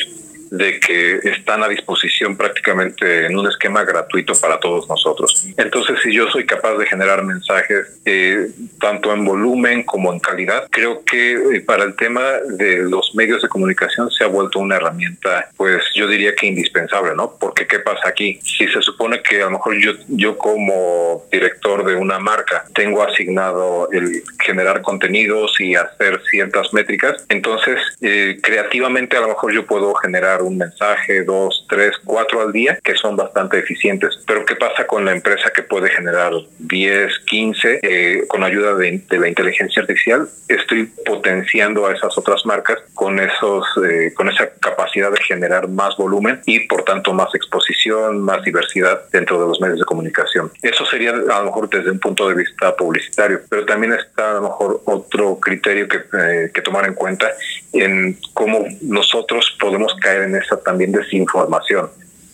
de 0.52 0.80
que 0.80 1.20
están 1.24 1.64
a 1.64 1.68
disposición 1.68 2.36
prácticamente 2.36 3.26
en 3.26 3.38
un 3.38 3.48
esquema 3.48 3.84
gratuito 3.84 4.34
para 4.34 4.60
todos 4.60 4.88
nosotros. 4.88 5.48
Entonces, 5.58 6.00
si 6.02 6.14
yo 6.14 6.30
soy 6.30 6.46
capaz 6.46 6.78
de 6.78 6.86
generar 6.86 7.24
mensajes 7.24 8.00
eh, 8.06 8.48
tanto 8.80 9.14
en 9.14 9.26
volumen 9.26 9.84
como 9.84 10.12
en 10.14 10.20
calidad, 10.20 10.68
creo 10.70 11.04
que 11.04 11.34
eh, 11.34 11.62
para 11.62 11.84
el 11.84 11.96
tema 11.96 12.24
de 12.58 12.78
los 12.78 13.14
medios 13.16 13.42
de 13.42 13.50
comunicación 13.50 14.10
se 14.12 14.24
ha 14.24 14.28
vuelto 14.28 14.60
una 14.60 14.78
herramienta, 14.78 15.50
pues 15.58 15.84
yo 15.94 16.08
diría 16.08 16.34
que 16.36 16.48
indispensable, 16.48 17.16
¿no? 17.16 17.38
Porque 17.40 17.68
¿qué 17.68 17.80
pasa 17.80 18.10
aquí? 18.10 18.40
Si 18.44 18.68
se 18.68 18.82
supone 18.82 19.22
que 19.22 19.42
a 19.42 19.46
lo 19.46 19.52
mejor 19.52 19.78
yo, 19.78 19.94
yo 20.08 20.38
como 20.38 21.26
director 21.32 21.86
de 21.86 21.96
una 21.96 22.20
marca 22.20 22.66
tengo 22.74 23.04
asignado 23.04 23.90
el 23.92 24.24
generar 24.44 24.82
contenidos 24.82 25.60
y 25.60 25.76
hacer 25.76 26.22
ciertas 26.30 26.74
métricas, 26.74 27.26
entonces 27.30 27.80
eh, 28.02 28.40
creativamente 28.42 29.18
a 29.18 29.22
lo 29.22 29.30
mejor 29.30 29.54
yo 29.54 29.66
puedo 29.66 29.94
generar 29.96 30.39
mandar 30.40 30.42
un 30.42 30.58
mensaje, 30.58 31.24
dos, 31.24 31.66
tres, 31.70 31.96
cuatro 32.06 32.42
al 32.42 32.52
día, 32.52 32.80
que 32.84 32.96
son 32.96 33.16
bastante 33.16 33.60
eficientes. 33.60 34.20
Pero 34.26 34.46
¿qué 34.46 34.56
pasa 34.56 34.86
con 34.88 35.06
la 35.06 35.12
empresa 35.12 35.52
que 35.54 35.64
puede 35.64 35.90
generar 35.90 36.34
10, 36.60 37.20
15 37.26 37.80
eh, 37.82 38.24
con 38.28 38.44
ayuda 38.44 38.76
de, 38.76 39.02
la 39.10 39.28
inteligencia 39.28 39.82
artificial? 39.82 40.28
Estoy 40.48 40.86
potenciando 41.06 41.88
a 41.88 41.94
esas 41.94 42.18
otras 42.18 42.46
marcas 42.46 42.80
con, 42.94 43.20
esos, 43.20 43.66
eh, 43.86 44.14
con 44.16 44.30
esa 44.30 44.50
capacidad 44.60 45.12
de 45.12 45.22
generar 45.22 45.68
más 45.68 45.96
volumen 45.98 46.42
y 46.46 46.62
por 46.62 46.84
tanto 46.84 47.14
más 47.14 47.34
exposición, 47.36 48.22
más 48.22 48.44
diversidad 48.44 49.02
dentro 49.12 49.40
de 49.40 49.48
los 49.48 49.60
medios 49.62 49.80
de 49.80 49.86
comunicación. 49.86 50.52
Eso 50.62 50.86
sería 50.86 51.12
a 51.12 51.40
lo 51.40 51.46
mejor 51.46 51.70
desde 51.70 51.92
un 51.92 52.00
punto 52.00 52.28
de 52.30 52.36
vista 52.36 52.76
publicitario, 52.76 53.42
pero 53.50 53.66
también 53.66 53.94
está 53.94 54.32
a 54.32 54.34
lo 54.36 54.42
mejor 54.44 54.82
otro 54.86 55.40
criterio 55.40 55.88
que, 55.88 55.98
eh, 55.98 56.52
que 56.54 56.62
tomar 56.62 56.86
en 56.86 56.94
cuenta 56.94 57.30
en 57.74 58.18
cómo 58.34 58.66
nosotros 58.82 59.56
podemos 59.60 59.94
caer 60.02 60.24
en 60.24 60.29
esa 60.36 60.60
también 60.62 60.92
desinformación. 60.92 61.90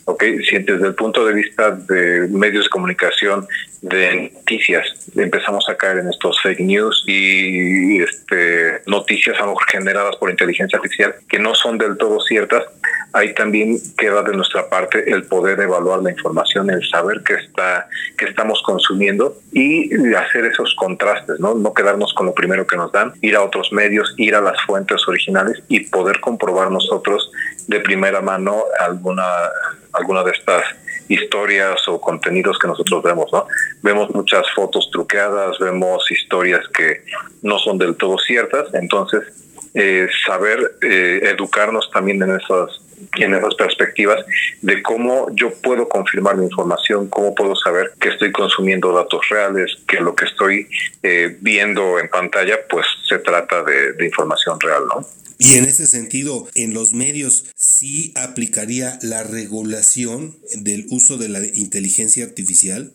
¿ok? 0.06 0.24
Si 0.48 0.58
desde 0.60 0.88
el 0.88 0.96
punto 0.96 1.26
de 1.26 1.34
vista 1.34 1.72
de 1.72 2.28
medios 2.30 2.66
de 2.66 2.70
comunicación, 2.70 3.48
de 3.82 4.32
noticias, 4.34 4.88
empezamos 5.16 5.68
a 5.70 5.76
caer 5.76 6.00
en 6.00 6.10
estos 6.10 6.41
fake 6.41 6.60
news 6.62 7.04
y 7.08 8.02
este, 8.02 8.82
noticias 8.88 9.36
a 9.38 9.41
lo 9.41 9.48
mejor 9.48 9.66
generadas 9.70 10.16
por 10.18 10.30
inteligencia 10.30 10.78
artificial 10.78 11.16
que 11.28 11.39
no 11.39 11.54
son 11.54 11.78
del 11.78 11.98
todo 11.98 12.20
ciertas, 12.22 12.64
ahí 13.16 13.34
también 13.34 13.80
queda 13.97 14.22
de 14.24 14.34
nuestra 14.34 14.68
parte 14.68 15.09
el 15.09 15.24
poder 15.24 15.57
evaluar 15.61 16.03
la 16.03 16.11
información, 16.11 16.70
el 16.70 16.86
saber 16.86 17.22
qué 17.26 17.36
está, 17.36 17.88
que 18.18 18.26
estamos 18.26 18.61
consumiendo 18.63 19.38
y 19.53 20.13
hacer 20.13 20.43
esos 20.43 20.76
contrastes, 20.76 21.39
¿no? 21.39 21.55
No 21.55 21.74
quedarnos 21.74 22.13
con 22.13 22.26
lo 22.26 22.34
primero 22.34 22.68
que 22.68 22.76
nos 22.76 22.91
dan, 22.91 23.13
ir 23.22 23.38
a 23.38 23.41
otros 23.41 23.72
medios, 23.72 24.13
ir 24.18 24.36
a 24.36 24.41
las 24.41 24.61
fuentes 24.63 25.07
originales 25.07 25.63
y 25.70 25.80
poder 25.80 26.20
comprobar 26.20 26.70
nosotros 26.70 27.32
de 27.68 27.80
primera 27.80 28.20
mano 28.20 28.66
alguna, 28.82 29.26
alguna 29.93 30.22
de 30.24 30.32
estas 30.32 30.66
historias 31.07 31.88
o 31.88 32.01
contenidos 32.01 32.59
que 32.59 32.68
nosotros 32.68 33.01
vemos, 33.01 33.32
¿no? 33.32 33.47
Vemos 33.82 34.13
muchas 34.13 34.45
fotos 34.53 34.89
truqueadas, 34.91 35.57
vemos 35.59 36.03
historias 36.11 36.68
que 36.68 37.05
no 37.43 37.59
son 37.59 37.78
del 37.78 37.95
todo 37.95 38.18
ciertas, 38.18 38.74
entonces 38.74 39.22
eh, 39.74 40.07
saber 40.26 40.59
eh, 40.82 41.20
educarnos 41.24 41.89
también 41.91 42.22
en 42.22 42.32
esas 42.32 42.84
en 43.18 43.34
esas 43.34 43.56
perspectivas 43.56 44.26
de 44.62 44.82
cómo 44.82 45.28
yo 45.36 45.54
puedo 45.54 45.88
confirmar 45.88 46.38
mi 46.38 46.46
información, 46.46 47.08
cómo 47.08 47.34
puedo 47.34 47.56
saber 47.56 47.93
que 48.00 48.10
estoy 48.10 48.32
consumiendo 48.32 48.91
datos 48.93 49.28
reales, 49.30 49.78
que 49.88 50.00
lo 50.00 50.16
que 50.16 50.26
estoy 50.26 50.68
eh, 51.04 51.38
viendo 51.41 52.00
en 52.00 52.10
pantalla, 52.10 52.60
pues 52.70 52.86
se 53.08 53.20
trata 53.20 53.64
de, 53.64 53.93
de 53.93 54.06
información 54.06 54.60
real, 54.60 54.84
¿no? 54.88 55.06
Y 55.38 55.58
en 55.58 55.66
ese 55.66 55.86
sentido, 55.86 56.48
en 56.56 56.74
los 56.74 56.93
medios 56.93 57.46
sí 57.56 58.14
aplicaría 58.16 58.98
la 59.02 59.24
regulación 59.24 60.36
del 60.54 60.86
uso 60.89 61.18
de 61.18 61.30
la 61.30 61.39
inteligencia 61.46 62.24
artificial. 62.24 62.91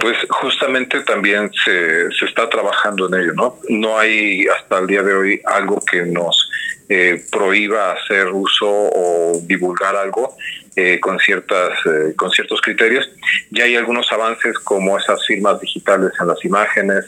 Pues 0.00 0.16
justamente 0.28 1.00
también 1.00 1.50
se, 1.64 2.10
se 2.12 2.24
está 2.24 2.48
trabajando 2.48 3.08
en 3.08 3.20
ello, 3.20 3.32
¿no? 3.34 3.58
No 3.68 3.98
hay 3.98 4.46
hasta 4.46 4.78
el 4.78 4.86
día 4.86 5.02
de 5.02 5.14
hoy 5.14 5.40
algo 5.44 5.82
que 5.90 6.02
nos 6.02 6.48
eh, 6.88 7.22
prohíba 7.30 7.92
hacer 7.92 8.28
uso 8.28 8.68
o 8.68 9.40
divulgar 9.42 9.96
algo 9.96 10.36
eh, 10.76 11.00
con 11.00 11.18
ciertas 11.18 11.72
eh, 11.86 12.14
con 12.16 12.30
ciertos 12.30 12.60
criterios. 12.60 13.10
Ya 13.50 13.64
hay 13.64 13.76
algunos 13.76 14.12
avances 14.12 14.58
como 14.58 14.98
esas 14.98 15.24
firmas 15.26 15.58
digitales 15.60 16.12
en 16.20 16.26
las 16.26 16.44
imágenes 16.44 17.06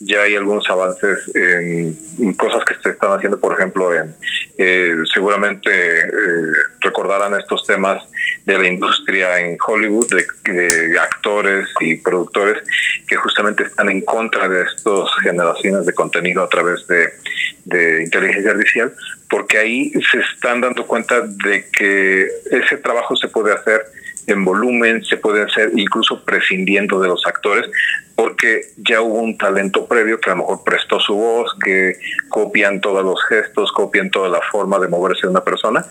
ya 0.00 0.22
hay 0.22 0.34
algunos 0.34 0.68
avances 0.70 1.30
en, 1.34 2.32
cosas 2.34 2.64
que 2.64 2.74
se 2.82 2.90
están 2.90 3.12
haciendo 3.12 3.38
por 3.38 3.52
ejemplo 3.52 3.94
en 3.94 4.14
seguramente 5.12 5.70
recordarán 6.80 7.34
estos 7.34 7.66
temas 7.66 8.02
de 8.44 8.58
la 8.58 8.66
industria 8.66 9.38
en 9.40 9.58
Hollywood 9.64 10.06
de, 10.08 10.98
actores 10.98 11.68
y 11.80 11.96
productores 11.96 12.62
que 13.06 13.16
justamente 13.16 13.64
están 13.64 13.90
en 13.90 14.00
contra 14.02 14.48
de 14.48 14.62
estas 14.62 15.10
generaciones 15.22 15.86
de 15.86 15.92
contenido 15.92 16.42
a 16.42 16.48
través 16.48 16.86
de 16.86 18.02
inteligencia 18.02 18.52
artificial 18.52 18.92
porque 19.30 19.58
ahí 19.58 19.92
se 20.10 20.18
están 20.18 20.60
dando 20.60 20.84
cuenta 20.86 21.20
de 21.20 21.64
que 21.70 22.26
ese 22.50 22.76
trabajo 22.78 23.09
se 23.16 23.28
puede 23.28 23.52
hacer 23.52 23.82
en 24.26 24.44
volumen, 24.44 25.04
se 25.04 25.16
puede 25.16 25.42
hacer 25.42 25.70
incluso 25.74 26.24
prescindiendo 26.24 27.00
de 27.00 27.08
los 27.08 27.26
actores, 27.26 27.70
porque 28.14 28.62
ya 28.76 29.00
hubo 29.00 29.20
un 29.20 29.36
talento 29.38 29.86
previo 29.86 30.20
que 30.20 30.30
a 30.30 30.34
lo 30.34 30.42
mejor 30.42 30.64
prestó 30.64 31.00
su 31.00 31.14
voz, 31.14 31.54
que 31.64 31.94
copian 32.28 32.80
todos 32.80 33.04
los 33.04 33.22
gestos, 33.24 33.72
copian 33.72 34.10
toda 34.10 34.28
la 34.28 34.40
forma 34.50 34.78
de 34.78 34.88
moverse 34.88 35.22
de 35.22 35.28
una 35.28 35.44
persona, 35.44 35.84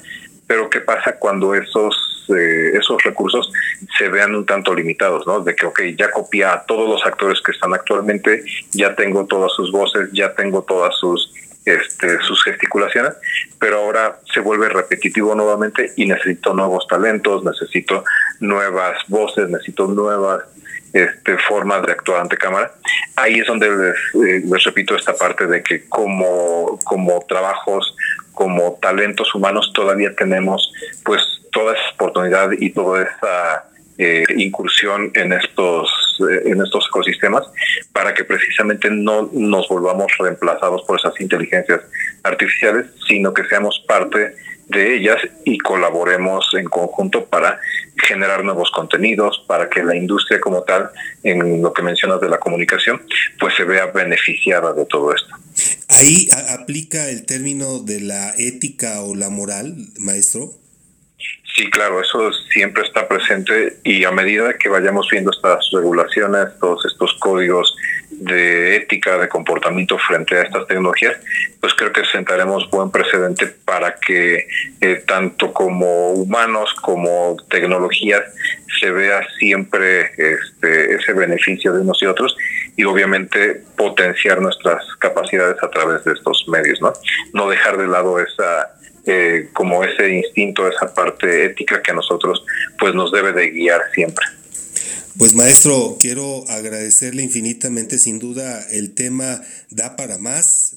pero 0.48 0.70
¿qué 0.70 0.82
pasa 0.82 1.18
cuando 1.18 1.54
esos, 1.54 1.96
eh, 2.30 2.78
esos 2.78 3.02
recursos 3.04 3.52
se 3.98 4.10
vean 4.10 4.36
un 4.36 4.46
tanto 4.46 4.74
limitados, 4.74 5.26
¿no? 5.26 5.42
De 5.42 5.56
que, 5.56 5.66
ok, 5.66 5.82
ya 5.98 6.12
copia 6.12 6.54
a 6.54 6.64
todos 6.66 6.90
los 6.90 7.06
actores 7.06 7.42
que 7.42 7.52
están 7.52 7.74
actualmente, 7.74 8.44
ya 8.72 8.96
tengo 8.96 9.26
todas 9.26 9.52
sus 9.54 9.72
voces, 9.72 10.10
ya 10.12 10.34
tengo 10.34 10.64
todas 10.64 10.96
sus 10.98 11.32
este, 11.66 12.20
sus 12.22 12.44
gesticulaciones, 12.44 13.14
pero 13.60 13.78
ahora 13.78 14.20
se 14.34 14.40
vuelve 14.40 14.70
repetitivo 14.70 15.36
nuevamente 15.36 15.92
y 15.98 16.08
necesito 16.08 16.54
nuevos 16.54 16.88
talentos, 16.88 17.44
necesito 17.44 18.04
nuevas 18.40 18.98
voces, 19.08 19.50
necesito 19.50 19.86
nuevas 19.88 20.44
este, 20.94 21.38
formas 21.38 21.86
de 21.86 21.92
actuar 21.92 22.22
ante 22.22 22.38
cámara. 22.38 22.72
Ahí 23.22 23.40
es 23.40 23.48
donde 23.48 23.70
les, 23.70 23.96
eh, 24.28 24.42
les 24.46 24.64
repito 24.64 24.96
esta 24.96 25.14
parte 25.14 25.46
de 25.46 25.62
que 25.62 25.88
como, 25.90 26.80
como 26.84 27.26
trabajos, 27.28 27.96
como 28.34 28.78
talentos 28.82 29.34
humanos 29.36 29.72
todavía 29.74 30.16
tenemos 30.16 30.72
pues 31.04 31.22
toda 31.52 31.74
esa 31.74 31.90
oportunidad 31.96 32.52
y 32.58 32.70
toda 32.72 33.04
esa 33.04 33.66
eh, 33.98 34.24
incursión 34.38 35.12
en 35.14 35.34
estos, 35.34 35.90
eh, 36.32 36.44
en 36.46 36.62
estos 36.62 36.88
ecosistemas 36.88 37.44
para 37.92 38.14
que 38.14 38.24
precisamente 38.24 38.90
no 38.90 39.30
nos 39.34 39.68
volvamos 39.68 40.10
reemplazados 40.18 40.84
por 40.84 40.98
esas 40.98 41.20
inteligencias 41.20 41.82
artificiales, 42.24 42.86
sino 43.08 43.34
que 43.34 43.44
seamos 43.44 43.84
parte 43.88 44.36
de 44.70 44.96
ellas 44.96 45.18
y 45.46 45.58
colaboremos 45.58 46.48
en 46.54 46.66
conjunto 46.66 47.26
para 47.26 47.60
generar 48.08 48.44
nuevos 48.44 48.72
contenidos, 48.72 49.44
para 49.48 49.70
que 49.70 49.84
la 49.84 49.96
industria 49.96 50.40
como 50.40 50.64
tal, 50.64 50.90
en 51.24 51.62
lo 51.62 51.74
que 51.74 51.82
mencionas 51.82 52.22
de 52.22 52.30
la 52.30 52.38
comunicación, 52.38 53.02
pues 53.40 53.56
se 53.56 53.64
vea 53.64 53.88
beneficiada 53.88 54.74
de 54.74 54.86
todo 54.86 55.14
esto. 55.14 55.36
Ahí 55.90 56.28
aplica 56.50 57.10
el 57.10 57.26
término 57.26 57.80
de 57.80 58.02
la 58.02 58.34
ética 58.38 59.02
o 59.02 59.16
la 59.16 59.30
moral, 59.30 59.76
maestro. 59.98 60.52
Sí, 61.56 61.70
claro, 61.70 62.00
eso 62.00 62.32
siempre 62.54 62.84
está 62.84 63.08
presente 63.08 63.80
y 63.84 64.06
a 64.06 64.12
medida 64.12 64.54
que 64.58 64.70
vayamos 64.70 65.10
viendo 65.12 65.32
estas 65.32 65.70
regulaciones, 65.74 66.58
todos 66.60 66.86
estos 66.86 67.14
códigos 67.20 67.76
de 68.12 68.76
ética, 68.76 69.18
de 69.18 69.30
comportamiento 69.30 69.98
frente 69.98 70.36
a 70.36 70.44
estas 70.44 70.68
tecnologías, 70.68 71.18
pues 71.60 71.74
creo 71.74 71.92
que 71.92 72.04
sentaremos 72.06 72.70
buen 72.70 72.92
precedente 72.92 73.48
para 73.48 73.96
que 73.96 74.48
eh, 74.82 75.04
tanto 75.06 75.54
como 75.54 76.12
humanos 76.12 76.74
como 76.82 77.38
tecnologías 77.50 78.24
se 78.80 78.92
vea 78.92 79.22
siempre 79.38 80.12
este, 80.18 80.96
ese 80.96 81.14
beneficio 81.14 81.74
de 81.74 81.82
unos 81.82 82.02
y 82.02 82.06
otros 82.06 82.36
y 82.76 82.84
obviamente 82.84 83.62
potenciar 83.76 84.42
nuestras 84.42 84.84
capacidades 85.00 85.62
a 85.62 85.70
través 85.70 86.04
de 86.04 86.14
estos 86.14 86.46
medios, 86.48 86.82
¿no? 86.82 86.94
No 87.34 87.50
dejar 87.50 87.78
de 87.78 87.88
lado 87.88 88.20
esa 88.20 88.74
eh, 89.06 89.50
como 89.54 89.84
ese 89.84 90.10
instinto, 90.10 90.68
esa 90.68 90.94
parte 90.94 91.46
ética 91.46 91.82
que 91.82 91.92
a 91.92 91.96
nosotros 91.96 92.44
pues 92.78 92.94
nos 92.94 93.12
debe 93.12 93.34
de 93.34 93.50
guiar 93.50 93.82
siempre. 93.94 94.26
Pues 95.20 95.34
maestro, 95.34 95.98
quiero 96.00 96.50
agradecerle 96.50 97.22
infinitamente, 97.22 98.00
sin 98.00 98.20
duda 98.20 98.66
el 98.72 98.94
tema 98.94 99.42
da 99.70 99.98
para 99.98 100.18
más. 100.18 100.76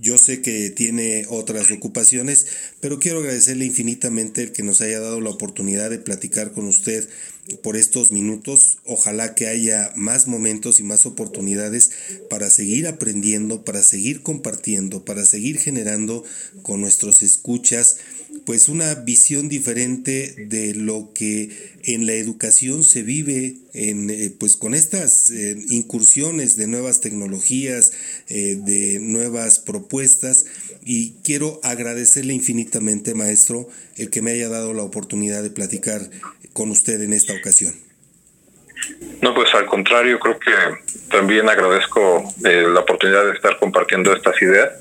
Yo 0.00 0.18
sé 0.18 0.42
que 0.42 0.70
tiene 0.70 1.26
otras 1.28 1.70
ocupaciones, 1.70 2.44
pero 2.80 2.98
quiero 2.98 3.20
agradecerle 3.20 3.66
infinitamente 3.66 4.42
el 4.42 4.50
que 4.50 4.64
nos 4.64 4.80
haya 4.80 4.98
dado 4.98 5.20
la 5.20 5.30
oportunidad 5.30 5.90
de 5.90 6.00
platicar 6.00 6.50
con 6.50 6.66
usted 6.66 7.08
por 7.62 7.76
estos 7.76 8.10
minutos. 8.10 8.78
Ojalá 8.84 9.36
que 9.36 9.46
haya 9.46 9.92
más 9.94 10.26
momentos 10.26 10.80
y 10.80 10.82
más 10.82 11.06
oportunidades 11.06 11.92
para 12.28 12.50
seguir 12.50 12.88
aprendiendo, 12.88 13.64
para 13.64 13.84
seguir 13.84 14.24
compartiendo, 14.24 15.04
para 15.04 15.24
seguir 15.24 15.60
generando 15.60 16.24
con 16.62 16.80
nuestros 16.80 17.22
escuchas 17.22 17.98
pues 18.46 18.68
una 18.68 18.94
visión 18.94 19.48
diferente 19.48 20.34
de 20.36 20.74
lo 20.74 21.10
que 21.14 21.50
en 21.84 22.06
la 22.06 22.12
educación 22.12 22.84
se 22.84 23.02
vive 23.02 23.56
en, 23.72 24.10
eh, 24.10 24.34
pues 24.38 24.56
con 24.56 24.74
estas 24.74 25.30
eh, 25.30 25.56
incursiones 25.70 26.56
de 26.56 26.66
nuevas 26.66 27.00
tecnologías, 27.00 27.92
eh, 28.28 28.56
de 28.58 28.98
nuevas 29.00 29.58
propuestas 29.58 30.46
y 30.84 31.14
quiero 31.24 31.60
agradecerle 31.62 32.34
infinitamente 32.34 33.14
maestro 33.14 33.68
el 33.96 34.10
que 34.10 34.22
me 34.22 34.32
haya 34.32 34.48
dado 34.48 34.74
la 34.74 34.82
oportunidad 34.82 35.42
de 35.42 35.50
platicar 35.50 36.00
con 36.52 36.70
usted 36.70 37.00
en 37.00 37.12
esta 37.12 37.34
ocasión. 37.34 37.74
No, 39.22 39.34
pues 39.34 39.54
al 39.54 39.64
contrario, 39.66 40.18
creo 40.18 40.38
que 40.38 40.52
también 41.10 41.48
agradezco 41.48 42.22
la 42.42 42.80
oportunidad 42.80 43.24
de 43.24 43.32
estar 43.32 43.58
compartiendo 43.58 44.12
estas 44.12 44.40
ideas. 44.42 44.72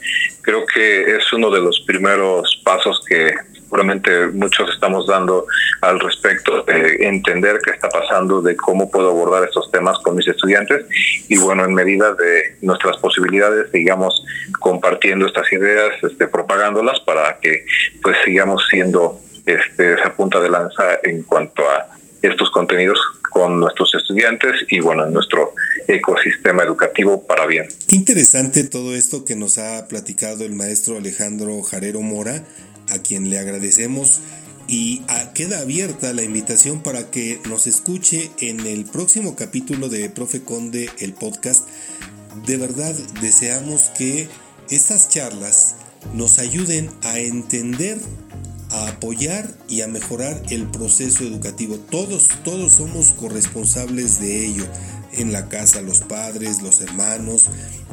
Creo 0.42 0.66
que 0.66 1.16
es 1.16 1.32
uno 1.32 1.50
de 1.50 1.62
los 1.62 1.80
primeros 1.88 2.62
pasos 2.66 3.02
que 3.08 3.34
seguramente 3.74 4.28
muchos 4.28 4.70
estamos 4.72 5.08
dando 5.08 5.48
al 5.82 6.00
respecto 6.00 6.62
de 6.62 7.08
entender 7.08 7.60
qué 7.66 7.72
está 7.72 7.90
pasando, 7.90 8.40
de 8.40 8.56
cómo 8.56 8.92
puedo 8.92 9.10
abordar 9.10 9.44
estos 9.46 9.72
temas 9.72 9.98
con 10.04 10.16
mis 10.16 10.28
estudiantes 10.28 10.86
y 11.28 11.38
bueno, 11.38 11.66
en 11.66 11.74
medida 11.74 12.14
de 12.14 12.56
nuestras 12.62 12.98
posibilidades, 12.98 13.72
sigamos 13.72 14.24
compartiendo 14.60 15.26
estas 15.26 15.52
ideas, 15.52 15.92
este, 16.04 16.28
propagándolas 16.28 17.00
para 17.00 17.40
que 17.40 17.66
pues 18.04 18.16
sigamos 18.24 18.64
siendo 18.70 19.20
este, 19.48 19.94
esa 19.94 20.14
punta 20.14 20.40
de 20.40 20.52
lanza 20.52 21.00
en 21.02 21.24
cuanto 21.24 21.64
a 21.64 21.88
estos 22.22 22.52
contenidos 22.52 23.00
con 23.32 23.60
nuestros 23.60 23.96
estudiantes 23.96 24.54
y 24.70 24.82
bueno, 24.82 25.08
en 25.08 25.14
nuestro 25.14 25.56
ecosistema 25.88 26.62
educativo 26.62 27.26
para 27.26 27.48
bien. 27.48 27.68
Qué 27.88 27.96
interesante 27.96 28.64
todo 28.66 28.94
esto 28.94 29.26
que 29.26 29.36
nos 29.36 29.58
ha 29.58 29.88
platicado 29.88 30.46
el 30.46 30.54
maestro 30.54 30.98
Alejandro 30.98 31.64
Jarero 31.64 32.02
Mora, 32.02 32.44
a 32.90 33.00
quien 33.00 33.30
le 33.30 33.40
agradecemos 33.40 34.22
y 34.68 35.02
queda 35.34 35.60
abierta 35.60 36.14
la 36.14 36.24
invitación 36.24 36.82
para 36.82 37.12
que 37.12 37.40
nos 37.50 37.68
escuche 37.68 38.32
en 38.40 38.62
el 38.66 38.86
próximo 38.86 39.36
capítulo 39.36 39.90
de 39.90 40.10
Profe 40.10 40.42
Conde, 40.42 40.90
el 41.00 41.14
podcast. 41.14 41.68
De 42.46 42.58
verdad 42.58 42.96
deseamos 43.22 43.84
que 43.98 44.28
estas 44.70 45.10
charlas 45.10 45.76
nos 46.14 46.40
ayuden 46.40 46.90
a 47.04 47.20
entender 47.20 48.00
a 48.74 48.88
apoyar 48.88 49.48
y 49.70 49.82
a 49.82 49.88
mejorar 49.88 50.42
el 50.50 50.66
proceso 50.68 51.24
educativo. 51.24 51.78
Todos, 51.78 52.30
todos 52.44 52.72
somos 52.74 53.14
corresponsables 53.14 54.20
de 54.20 54.48
ello. 54.48 54.66
En 55.16 55.32
la 55.32 55.48
casa 55.48 55.82
los 55.82 56.02
padres, 56.02 56.62
los 56.62 56.82
hermanos, 56.82 57.46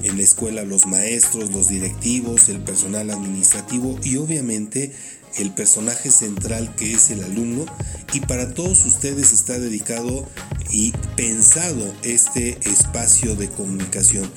en 0.03 0.17
la 0.17 0.23
escuela 0.23 0.65
los 0.65 0.87
maestros, 0.87 1.53
los 1.53 1.69
directivos, 1.69 2.49
el 2.49 2.61
personal 2.61 3.11
administrativo 3.11 3.99
y 4.03 4.17
obviamente 4.17 4.93
el 5.37 5.53
personaje 5.53 6.11
central 6.11 6.75
que 6.77 6.93
es 6.93 7.11
el 7.11 7.23
alumno 7.23 7.65
y 8.13 8.21
para 8.21 8.53
todos 8.53 8.85
ustedes 8.85 9.33
está 9.33 9.59
dedicado 9.59 10.27
y 10.71 10.93
pensado 11.17 11.93
este 12.03 12.59
espacio 12.69 13.37
de 13.37 13.49
comunicación. 13.49 14.31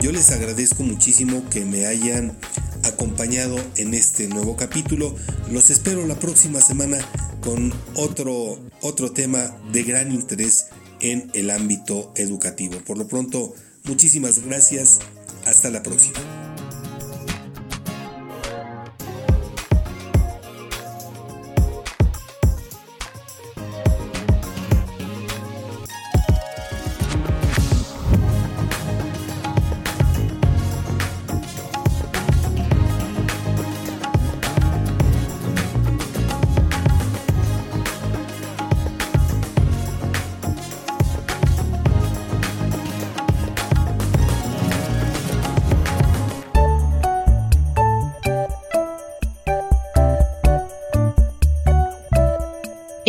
Yo 0.00 0.12
les 0.12 0.30
agradezco 0.30 0.82
muchísimo 0.82 1.44
que 1.50 1.64
me 1.64 1.86
hayan 1.86 2.36
acompañado 2.84 3.58
en 3.76 3.94
este 3.94 4.28
nuevo 4.28 4.56
capítulo. 4.56 5.14
Los 5.50 5.70
espero 5.70 6.06
la 6.06 6.18
próxima 6.18 6.60
semana 6.60 6.98
con 7.40 7.72
otro, 7.94 8.58
otro 8.80 9.12
tema 9.12 9.56
de 9.72 9.82
gran 9.82 10.12
interés 10.12 10.66
en 11.00 11.30
el 11.34 11.50
ámbito 11.50 12.12
educativo. 12.16 12.78
Por 12.86 12.98
lo 12.98 13.06
pronto, 13.08 13.54
muchísimas 13.84 14.44
gracias. 14.44 15.00
Hasta 15.46 15.70
la 15.70 15.82
próxima. 15.82 16.49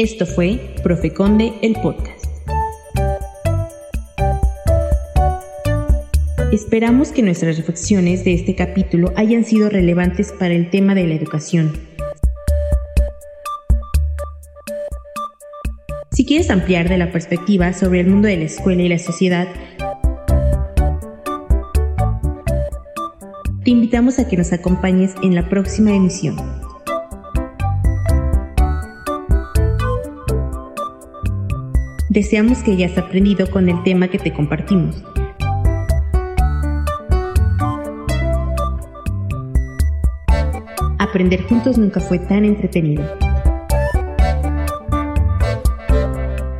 Esto 0.01 0.25
fue 0.25 0.59
Profe 0.81 1.13
Conde, 1.13 1.53
el 1.61 1.73
podcast. 1.73 2.25
Esperamos 6.51 7.11
que 7.11 7.21
nuestras 7.21 7.57
reflexiones 7.57 8.23
de 8.23 8.33
este 8.33 8.55
capítulo 8.55 9.13
hayan 9.15 9.45
sido 9.45 9.69
relevantes 9.69 10.31
para 10.31 10.55
el 10.55 10.71
tema 10.71 10.95
de 10.95 11.05
la 11.05 11.13
educación. 11.13 11.73
Si 16.11 16.25
quieres 16.25 16.49
ampliar 16.49 16.89
de 16.89 16.97
la 16.97 17.11
perspectiva 17.11 17.71
sobre 17.73 17.99
el 17.99 18.07
mundo 18.07 18.27
de 18.27 18.37
la 18.37 18.45
escuela 18.45 18.81
y 18.81 18.89
la 18.89 18.97
sociedad, 18.97 19.49
te 23.63 23.69
invitamos 23.69 24.17
a 24.17 24.27
que 24.27 24.35
nos 24.35 24.51
acompañes 24.51 25.13
en 25.21 25.35
la 25.35 25.47
próxima 25.47 25.93
emisión. 25.95 26.60
Deseamos 32.11 32.61
que 32.61 32.71
hayas 32.71 32.97
aprendido 32.97 33.49
con 33.49 33.69
el 33.69 33.81
tema 33.83 34.09
que 34.09 34.19
te 34.19 34.33
compartimos. 34.33 35.01
Aprender 40.99 41.41
juntos 41.43 41.77
nunca 41.77 42.01
fue 42.01 42.19
tan 42.19 42.43
entretenido. 42.43 43.05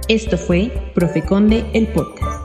Esto 0.08 0.38
fue 0.38 0.72
Profe 0.96 1.22
Conde, 1.22 1.66
el 1.74 1.88
podcast. 1.88 2.41